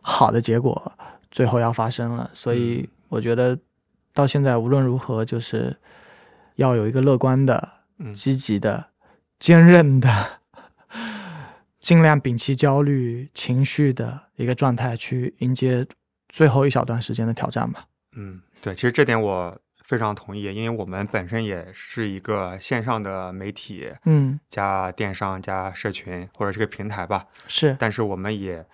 [0.02, 0.92] 好的结果。
[1.32, 3.58] 最后要发生了，所以我觉得
[4.14, 5.78] 到现在无论如何，就是
[6.56, 7.70] 要有一个乐观的、
[8.14, 8.88] 积极的、
[9.40, 10.42] 坚韧的，
[11.80, 15.88] 尽量摒弃焦虑情绪的一个状态，去迎接
[16.28, 17.86] 最后一小段时间的挑战吧。
[18.18, 28.66] 嗯，对，其实这点我非常同意，因为我们本身也是一个线上的媒体，嗯，加电商加社群或者是个平台吧，是，但是我们也。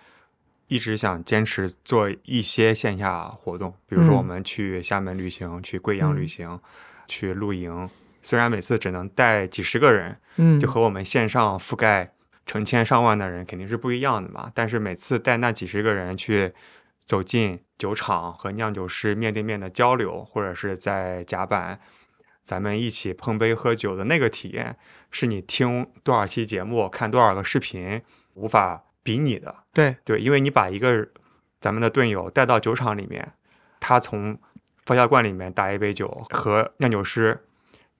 [0.68, 6.60] 一直想坚持做一些线下活动，比如说我们去厦门旅行，去贵阳旅行，
[7.06, 7.88] 去露营。
[8.22, 12.12] 虽然每次只能带几十个人，嗯，就和我们线上覆盖
[12.44, 14.52] 成千上万的人肯定是不一样的嘛。
[14.54, 16.52] 但是每次带那几十个人去
[17.06, 21.80] 走进酒厂和酿酒师面对面的交流，或者是在甲板
[22.42, 24.76] 咱们一起碰杯喝酒的那个体验，
[25.10, 28.02] 是你听多少期节目、看多少个视频
[28.34, 28.84] 无法。
[29.08, 31.08] 比拟的，对对，因为你把一个
[31.62, 33.32] 咱们的队友带到酒厂里面，
[33.80, 34.38] 他从
[34.84, 37.42] 发酵罐里面打一杯酒，和酿酒师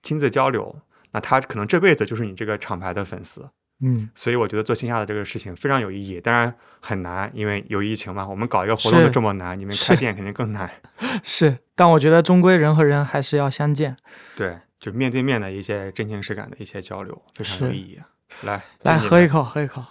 [0.03, 0.77] 亲自交流，
[1.13, 3.49] 那他可能这辈子就是你这个厂牌的粉丝。
[3.81, 8.29] 嗯，所以我觉得做线下的这个事情非常有意义，当然很难，因为有疫情嘛。
[8.29, 10.71] 我们搞一个活动都这么难，你们开店肯定更难。
[11.25, 13.97] 是，但我觉得终归人和人还是要相见。
[14.37, 17.99] 对，就面对面的一些真情实感的一些交流，非常有意义。
[18.43, 19.83] 来，来喝一口，喝一口。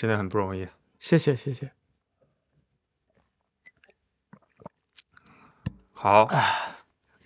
[0.00, 0.66] 真的很不容易，
[0.98, 1.72] 谢谢谢谢。
[5.92, 6.26] 好，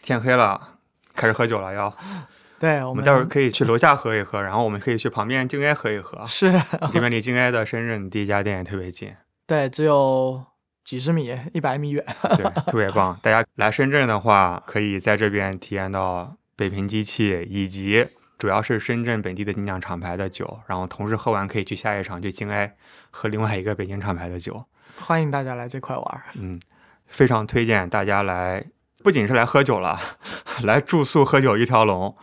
[0.03, 0.81] 天黑了，
[1.15, 1.97] 开始喝酒了要。
[2.59, 6.19] 对，我们待会儿可以去楼下喝一喝，然后我们可以去旁边静安喝一喝。
[6.27, 6.53] 是，
[6.93, 9.15] 这边离静安的深圳第一家店也特别近。
[9.47, 10.45] 对，只有
[10.83, 12.05] 几十米，一百米远。
[12.37, 13.17] 对，特别棒。
[13.23, 18.09] 大家来深圳的话，可以在这边体验到北平机器以及。
[18.39, 22.73] 主要是深圳本地的精酿厂牌的酒，然后同时喝完可以去下一场去京 A
[23.11, 24.65] 喝另外一个北京厂牌的酒。
[24.99, 26.61] 欢迎大家来这块玩，嗯，
[27.07, 28.65] 非常推荐大家来，
[29.03, 29.99] 不仅是来喝酒了，
[30.63, 32.17] 来住宿喝酒一条龙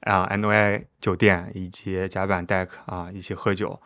[0.00, 3.80] 啊，NOI 酒店以及甲板 deck 啊一起喝酒。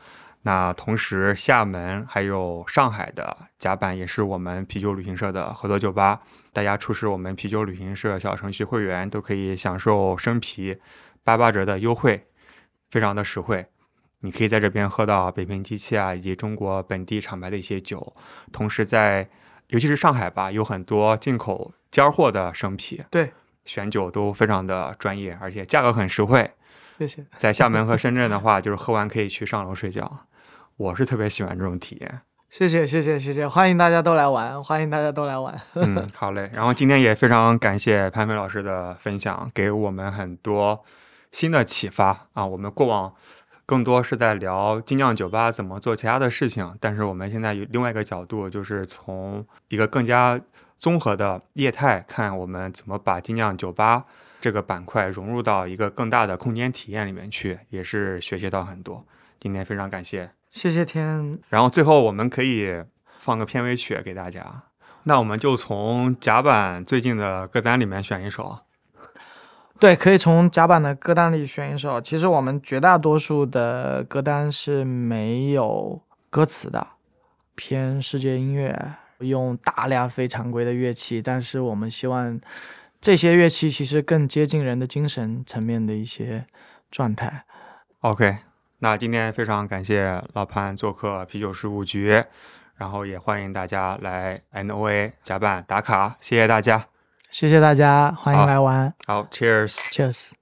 [0.45, 6.21] 那同时厦门还有上海的甲板也是我们啤酒旅行社的合作酒吧，
[6.53, 10.77] 大家出示我们啤酒旅行社小程序会员都可以享受生啤。
[11.25, 12.27] 八八折的优惠，
[12.91, 13.67] 非常的实惠。
[14.21, 18.15] 你可以在这边喝到北平机器啊，以及中国本地厂牌的一些酒。
[18.53, 19.29] 同时，在
[19.69, 23.33] 尤其是上海吧，有很多进口尖货的生啤，对，
[23.65, 26.53] 选酒都非常的专业，而且价格很实惠。
[26.99, 27.27] 谢谢。
[27.37, 30.27] 在厦门和深圳的话，就是喝完可以去上楼睡觉。
[30.77, 32.21] 我是特别喜欢这种体验。
[32.51, 35.59] 谢谢谢谢谢谢，欢迎大家都来玩，欢迎大家都来玩。
[35.75, 36.51] 嗯，好嘞。
[36.53, 40.85] 然后今天也非常感谢潘飞老师的分享，给我们很多
[41.33, 42.47] 新的启发啊。
[42.47, 43.13] 我们过往
[43.67, 50.41] 更多是在聊精酿酒吧怎么做其他的事情，但是我们现在有另外一个角度，就是从一个更加
[50.79, 54.05] 综合的业态看，我们怎么把精酿酒吧
[54.41, 59.07] 这个板块融入到一个更大的空间体验里面去，也是学习到很多。
[59.41, 60.31] 今天非常感谢。
[60.51, 61.39] 谢谢天。
[61.49, 62.85] 然后最后我们可以
[63.21, 64.65] 放个片尾曲给大家，
[65.05, 68.59] 那我们就从甲板最近的歌单里面选一首。
[69.83, 72.01] 对，可以从甲板的歌单里选一首。
[72.01, 76.87] 其实我们绝大多数的歌单是没有歌词的，
[77.57, 82.41] 偏世界音乐，用大量非常规的乐器，但是我们希望
[83.01, 86.47] 这些乐器其实更接近人的精神层面的一些
[86.89, 87.45] 状态。
[88.03, 88.37] OK。
[88.79, 92.23] 那今天非常感谢老潘做客啤酒事务局，
[92.77, 96.87] 然后也欢迎大家来 NOA 甲板打卡，谢谢大家，
[97.33, 100.42] 谢谢大家，欢迎来玩，好，Cheers，Cheers。